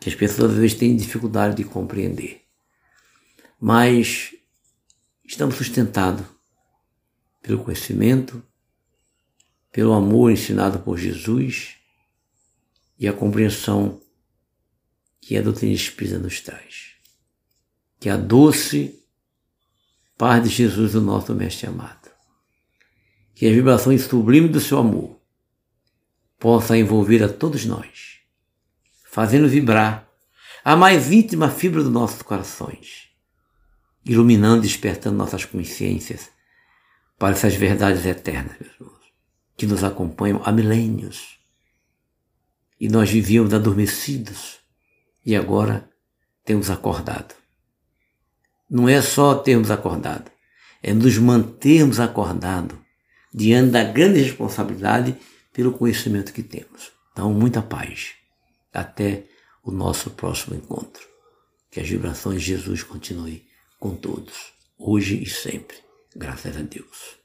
que 0.00 0.08
as 0.08 0.14
pessoas 0.14 0.52
às 0.52 0.58
vezes 0.58 0.78
têm 0.78 0.96
dificuldade 0.96 1.56
de 1.56 1.64
compreender. 1.64 2.42
Mas 3.60 4.34
estamos 5.26 5.56
sustentados 5.56 6.24
pelo 7.42 7.64
conhecimento, 7.64 8.42
pelo 9.78 9.92
amor 9.92 10.32
ensinado 10.32 10.80
por 10.80 10.98
Jesus 10.98 11.76
e 12.98 13.06
a 13.06 13.12
compreensão 13.12 14.00
que 15.20 15.36
a 15.36 15.40
doutrina 15.40 15.72
espírita 15.72 16.18
nos 16.18 16.40
traz. 16.40 16.94
Que 18.00 18.08
a 18.08 18.16
doce 18.16 19.00
paz 20.16 20.42
de 20.42 20.48
Jesus, 20.48 20.96
o 20.96 21.00
nosso 21.00 21.32
Mestre 21.32 21.68
amado. 21.68 22.10
Que 23.36 23.46
as 23.46 23.54
vibrações 23.54 24.02
sublimes 24.02 24.50
do 24.50 24.58
seu 24.58 24.78
amor 24.78 25.20
possa 26.40 26.76
envolver 26.76 27.22
a 27.22 27.28
todos 27.28 27.64
nós, 27.64 28.18
fazendo 29.04 29.48
vibrar 29.48 30.10
a 30.64 30.74
mais 30.74 31.12
íntima 31.12 31.48
fibra 31.48 31.84
dos 31.84 31.92
nossos 31.92 32.22
corações, 32.22 33.10
iluminando 34.04 34.64
e 34.64 34.66
despertando 34.66 35.16
nossas 35.16 35.44
consciências 35.44 36.32
para 37.16 37.36
essas 37.36 37.54
verdades 37.54 38.04
eternas, 38.04 38.56
meus 38.58 38.74
irmãos, 38.74 38.97
que 39.58 39.66
nos 39.66 39.82
acompanham 39.82 40.40
há 40.44 40.52
milênios 40.52 41.36
e 42.80 42.88
nós 42.88 43.10
vivíamos 43.10 43.52
adormecidos 43.52 44.60
e 45.26 45.34
agora 45.34 45.90
temos 46.44 46.70
acordado. 46.70 47.34
Não 48.70 48.88
é 48.88 49.02
só 49.02 49.34
termos 49.34 49.70
acordado, 49.70 50.30
é 50.80 50.94
nos 50.94 51.18
mantermos 51.18 51.98
acordados 51.98 52.78
diante 53.34 53.72
da 53.72 53.82
grande 53.82 54.20
responsabilidade 54.20 55.16
pelo 55.52 55.72
conhecimento 55.72 56.32
que 56.32 56.42
temos. 56.42 56.92
Então, 57.12 57.34
muita 57.34 57.60
paz. 57.60 58.12
Até 58.72 59.24
o 59.64 59.72
nosso 59.72 60.10
próximo 60.10 60.54
encontro. 60.54 61.04
Que 61.70 61.80
as 61.80 61.88
vibrações 61.88 62.42
de 62.42 62.48
Jesus 62.54 62.84
continuem 62.84 63.44
com 63.80 63.96
todos, 63.96 64.52
hoje 64.78 65.20
e 65.20 65.28
sempre. 65.28 65.76
Graças 66.14 66.56
a 66.56 66.62
Deus. 66.62 67.17